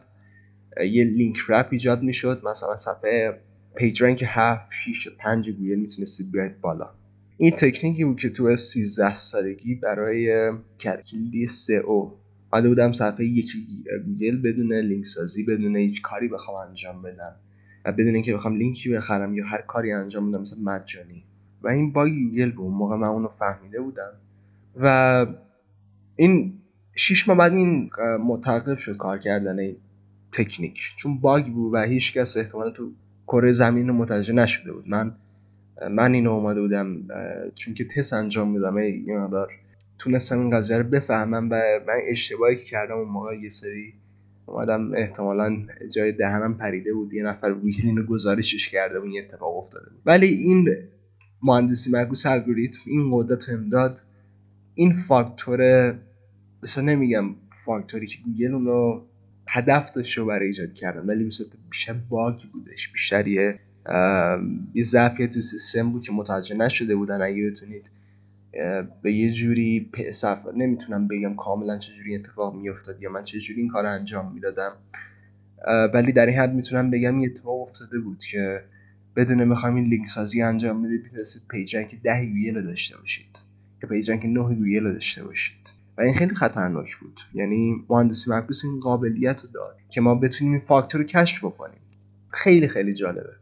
یه 0.92 1.04
لینک 1.04 1.38
گراف 1.48 1.72
ایجاد 1.72 2.02
می‌شد. 2.02 2.42
مثلا 2.44 2.76
صفحه 2.76 3.40
پیج 3.76 4.02
رنک 4.02 4.24
7 4.26 4.70
6 4.84 5.08
5 5.18 5.50
گوگل 5.50 5.74
می‌تونستید 5.74 6.32
بیاید 6.32 6.60
بالا. 6.60 6.90
این 7.36 7.50
تکنیکی 7.50 8.04
بود 8.04 8.20
که 8.20 8.30
تو 8.30 8.56
13 8.56 9.14
سالگی 9.14 9.74
برای 9.74 10.52
کلکیلی 10.80 11.46
او 11.84 12.12
حالا 12.50 12.68
بودم 12.68 12.92
صفحه 12.92 13.26
یکی 13.26 13.58
گوگل 14.06 14.42
بدون 14.42 14.72
لینک 14.74 15.06
سازی 15.06 15.44
بدون 15.44 15.76
هیچ 15.76 16.02
کاری 16.02 16.28
بخوام 16.28 16.68
انجام 16.68 17.02
بدم. 17.02 17.36
و 17.84 17.92
بدون 17.92 18.14
اینکه 18.14 18.34
بخوام 18.34 18.56
لینکی 18.56 18.90
بخرم 18.90 19.34
یا 19.34 19.46
هر 19.46 19.60
کاری 19.60 19.92
انجام 19.92 20.30
بدم 20.30 20.40
مثلا 20.40 20.58
مجانی. 20.62 21.24
و 21.62 21.68
این 21.68 21.92
باگ 21.92 22.12
گوگل 22.12 22.50
بود. 22.50 22.72
موقع 22.72 22.96
من 22.96 23.08
اونو 23.08 23.28
فهمیده 23.28 23.80
بودم. 23.80 24.12
و 24.76 25.26
این 26.16 26.52
شیش 26.96 27.28
ماه 27.28 27.36
بعد 27.36 27.52
این 27.52 27.90
متوقف 28.20 28.80
شد 28.80 28.96
کار 28.96 29.18
کردن 29.18 29.58
این 29.58 29.76
تکنیک. 30.32 30.80
چون 30.96 31.20
باگ 31.20 31.46
بود 31.46 31.74
و 31.74 31.82
هیچ 31.82 32.18
کس 32.18 32.36
احتمال 32.36 32.72
تو 32.72 32.92
کره 33.26 33.52
زمین 33.52 33.90
متوجه 33.90 34.32
نشده 34.32 34.72
بود. 34.72 34.88
من 34.88 35.12
من 35.90 36.14
اینو 36.14 36.30
اومده 36.30 36.60
بودم 36.60 36.96
چون 37.54 37.74
که 37.74 37.84
تست 37.84 38.12
انجام 38.12 38.50
میدم 38.50 38.78
یه 38.78 39.18
مقدار 39.18 39.52
تونستم 39.98 40.40
این 40.40 40.56
قضیه 40.56 40.78
رو 40.78 40.84
بفهمم 40.84 41.48
و 41.50 41.62
من 41.86 42.00
اشتباهی 42.08 42.56
که 42.56 42.64
کردم 42.64 42.94
اون 42.94 43.08
موقع 43.08 43.36
یه 43.36 43.48
سری 43.48 43.94
اومدم 44.46 44.94
احتمالا 44.94 45.56
جایی 45.94 46.08
از 46.08 46.12
دهنم 46.12 46.54
پریده 46.54 46.94
بود. 46.94 47.12
یه 47.12 47.22
نفر 47.22 47.52
گوگل 47.52 47.86
اینو 47.86 48.02
گزارشش 48.02 48.68
کرده 48.68 49.00
بود 49.00 49.10
یه 49.10 49.22
اتفاق 49.22 49.56
افتاده 49.56 49.90
بود. 49.90 50.00
ولی 50.06 50.26
این 50.26 50.68
مهندسی 51.42 51.90
معکوس 51.90 52.26
الگوریتم 52.26 52.80
این 52.86 53.10
قدرت 53.12 53.48
بهم 53.48 53.79
داد 53.79 54.00
این 54.74 54.92
فاکتور 54.92 55.94
مثلا 56.62 56.84
نمیگم 56.84 57.34
فاکتوری 57.64 58.06
که 58.06 58.18
گوگل 58.24 58.54
اونو 58.54 59.00
هدف 59.48 59.92
داشته 59.92 60.24
برای 60.24 60.46
ایجاد 60.46 60.74
کردن 60.74 61.06
ولی 61.06 61.24
مثلا 61.24 61.46
بیشتر 61.70 61.92
باگ 61.92 62.42
بودش 62.52 62.92
بیشتر 62.92 63.26
یه 63.26 63.58
یه 64.74 64.82
ضعفیت 64.82 65.30
تو 65.34 65.40
سیستم 65.40 65.90
بود 65.92 66.04
که 66.04 66.12
متوجه 66.12 66.56
نشده 66.56 66.96
بودن. 66.96 67.22
اگه 67.22 67.50
بتونید 67.50 67.90
به 69.02 69.12
یه 69.12 69.32
جوری 69.32 69.90
صف 70.10 70.46
نمی‌تونم 70.56 71.08
بگم 71.08 71.34
کاملا 71.34 71.78
چجوری 71.78 72.14
اتفاق 72.14 72.54
میافتاد 72.54 73.02
یا 73.02 73.10
من 73.10 73.24
چجوری 73.24 73.60
این 73.60 73.70
کار 73.70 73.86
انجام 73.86 74.32
می‌دادم. 74.34 74.72
ولی 75.94 76.12
در 76.12 76.26
این 76.26 76.38
حد 76.38 76.54
می‌تونم 76.54 76.90
بگم 76.90 77.18
یه 77.18 77.30
اتفاق 77.30 77.60
افتاده 77.62 77.98
بود 77.98 78.18
که 78.18 78.64
بدون 79.16 79.44
می‌خوایم 79.44 79.76
این 79.76 79.84
لینک 79.84 80.08
سازی 80.08 80.42
انجام 80.42 80.82
بدید 80.82 81.02
می‌تونستید 81.04 81.42
page 81.48 81.84
rank 81.84 81.96
ده 81.96 82.26
گوگل 82.26 82.62
داشته 82.62 82.96
باشید. 82.98 83.38
یا 83.84 83.90
page 83.90 84.20
rank 84.20 84.28
نه 84.28 84.54
گوگل 84.54 84.92
داشته 84.92 85.24
باشید. 85.24 85.70
و 85.98 86.00
این 86.00 86.14
خیلی 86.14 86.34
خطرناک 86.34 86.96
بود. 86.96 87.20
یعنی 87.34 87.84
مهندسی 87.88 88.30
معکوس 88.30 88.64
این 88.64 88.80
قابلیت 88.80 89.42
رو 89.42 89.48
داد 89.54 89.76
که 89.90 90.00
ما 90.00 90.14
بتونیم 90.14 90.52
این 90.52 90.62
فاکتور 90.62 91.00
رو 91.00 91.06
کشف 91.06 91.44
بکنیم. 91.44 91.80
خیلی 92.28 92.68
خیلی 92.68 92.94
جالبه. 92.94 93.32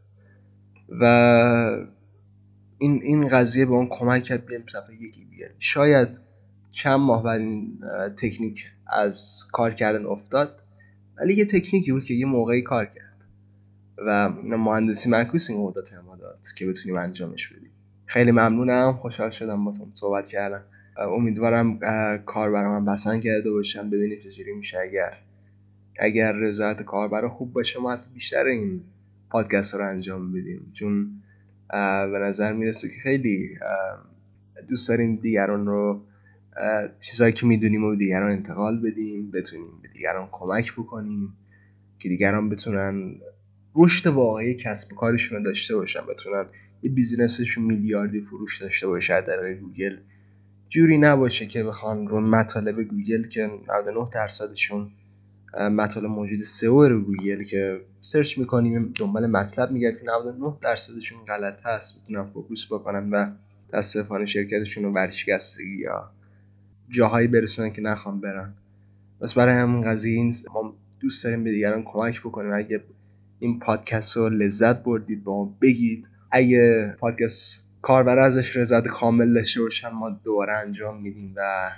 و 0.89 1.05
این 2.77 2.99
این 3.03 3.27
قضیه 3.27 3.65
به 3.65 3.71
اون 3.71 3.87
کمک 3.89 4.23
کرد 4.23 4.45
بیایم 4.45 4.65
صفحه 4.67 4.95
یکی 4.95 5.25
بیاریم 5.25 5.55
شاید 5.59 6.19
چند 6.71 6.99
ماه 6.99 7.23
بعد 7.23 7.41
این 7.41 7.79
تکنیک 8.17 8.65
از 8.87 9.43
کار 9.51 9.73
کردن 9.73 10.05
افتاد 10.05 10.63
ولی 11.17 11.33
یه 11.33 11.45
تکنیکی 11.45 11.91
بود 11.91 12.03
که 12.03 12.13
یه 12.13 12.25
موقعی 12.25 12.61
کار 12.61 12.85
کرد. 12.85 13.03
و 13.97 14.29
مهندسی 14.57 15.09
معکوس 15.09 15.49
این 15.49 15.67
قدرت 15.67 15.93
ما 15.93 16.15
داد 16.15 16.39
که 16.57 16.67
بتونیم 16.67 16.97
انجامش 16.97 17.47
بدیم. 17.47 17.71
خیلی 18.05 18.31
ممنونم. 18.31 18.93
خوشحال 18.93 19.29
شدم 19.29 19.65
با 19.65 19.73
صحبت 19.93 20.27
کردم. 20.27 20.63
امیدوارم 20.97 21.79
کار 22.25 22.51
برای 22.51 22.79
من 22.79 22.93
پسند 22.93 23.21
کرده 23.21 23.51
باشم 23.51 23.89
ببینید 23.89 24.19
چجوری 24.19 24.53
میشه. 24.53 24.79
اگر 24.79 25.17
اگر 25.99 26.31
رضایت 26.31 26.81
کاربر 26.81 27.27
خوب 27.27 27.53
باشه 27.53 27.79
ما 27.79 27.93
حتی 27.93 28.09
بیشتر 28.13 28.45
این 28.45 28.81
پادکست 29.29 29.75
رو 29.75 29.89
انجام 29.89 30.31
بدیم. 30.31 30.71
چون 30.73 31.21
به 32.11 32.19
نظر 32.21 32.53
می‌رسه 32.53 32.87
که 32.87 32.95
خیلی 33.03 33.57
دوست 34.69 34.89
داریم 34.89 35.15
دیگران 35.15 35.65
رو 35.65 36.01
چیزهایی 36.99 37.33
که 37.33 37.45
می‌دونیم 37.45 37.83
و 37.83 37.95
دیگران 37.95 38.31
انتقال 38.31 38.79
بدیم 38.79 39.31
بتونیم 39.31 39.67
به 39.81 39.87
دیگران 39.87 40.27
کمک 40.31 40.73
بکنیم 40.73 41.37
که 41.99 42.09
دیگران 42.09 42.49
بتونن 42.49 43.15
رشد 43.75 44.07
واقعی 44.07 44.55
کسب 44.55 44.95
کارشون 44.95 45.37
رو 45.37 45.43
داشته 45.43 45.75
باشن 45.75 46.01
بتونن 46.09 46.45
یه 46.83 46.91
business 46.91 47.39
شون 47.39 47.63
میلیاردی 47.63 48.21
فروش 48.21 48.61
داشته 48.61 48.87
باشه 48.87 49.21
در 49.21 49.53
گوگل. 49.53 49.97
جوری 50.69 50.97
نباشه 50.97 51.45
که 51.45 51.63
بخوان 51.63 52.07
رو 52.07 52.21
مطالب 52.21 52.83
گوگل 52.83 53.27
که 53.27 53.41
99 53.41 54.09
درصدشون 54.13 54.91
مطالب 55.71 56.05
موجود 56.05 56.41
سئو 56.41 56.83
رو 56.83 57.01
گوگل 57.01 57.43
که 57.43 57.81
سرچ 58.01 58.37
می‌کنیم 58.37 58.93
دنبال 58.95 59.25
مطلب 59.27 59.71
میگردیم. 59.71 59.99
که 59.99 60.05
99 60.05 60.53
درصدشون 60.61 61.25
غلط 61.25 61.65
هست 61.65 61.97
می‌تونن 61.99 62.29
focus 62.29 62.65
بکنن 62.73 63.09
و 63.09 63.31
دستفان 63.73 64.25
شرکتشون 64.25 64.83
رو 64.83 64.91
ورشکستگی 64.91 65.77
یا 65.77 66.09
جاهایی 66.89 67.27
برسونن 67.27 67.73
که 67.73 67.81
نخوام 67.81 68.21
برن. 68.21 68.53
بس 69.21 69.33
برای 69.33 69.55
همون 69.55 69.81
قضیه 69.81 70.13
این 70.13 70.35
ما 70.53 70.75
دوست 70.99 71.23
داریم 71.23 71.43
به 71.43 71.51
دیگران 71.51 71.83
کمک 71.83 72.19
بکنیم. 72.21 72.53
اگه 72.53 72.83
این 73.39 73.59
پادکست 73.59 74.17
رو 74.17 74.29
لذت 74.29 74.83
بردید 74.83 75.23
با 75.23 75.45
ما 75.45 75.57
بگید. 75.61 76.07
اگه 76.33 76.95
پادکست 76.99 77.65
کاربر 77.81 78.19
ازش 78.19 78.57
رضایت 78.57 78.87
کامل 78.87 79.33
داشته 79.33 79.61
باشن 79.61 79.89
ما 79.89 80.09
دوباره 80.09 80.53
انجام 80.53 81.01
میدیم 81.01 81.33
و 81.37 81.71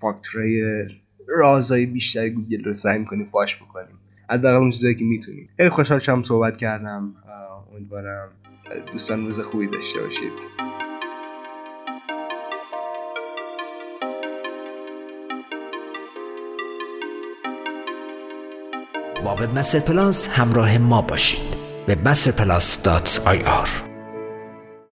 فاکتوره 0.00 0.88
رازهای 1.28 1.86
بیشتری 1.86 2.30
گوگل 2.30 2.64
رو 2.64 2.74
سعی 2.74 2.98
می‌کنیم 2.98 3.28
فاش 3.32 3.56
بکنیم. 3.56 3.98
از 4.28 4.44
اون 4.44 4.70
چیزایی 4.70 4.94
که 4.94 5.04
می‌تونیم. 5.04 5.48
خیلی 5.56 5.68
خوشحال 5.68 5.98
شدم 5.98 6.22
صحبت 6.22 6.56
کردم. 6.56 7.14
امیدوارم 7.72 8.28
دوستان 8.92 9.24
روز 9.24 9.40
خوبی 9.40 9.66
داشته 9.66 10.00
باشید. 10.00 10.32
با 19.24 19.34
وب 19.34 19.78
پلاس 19.86 20.28
همراه 20.28 20.78
ما 20.78 21.02
باشید. 21.02 21.57
وب 21.88 22.28
پلاس 22.28 22.82
dot 22.82 23.22
IR. 23.24 23.87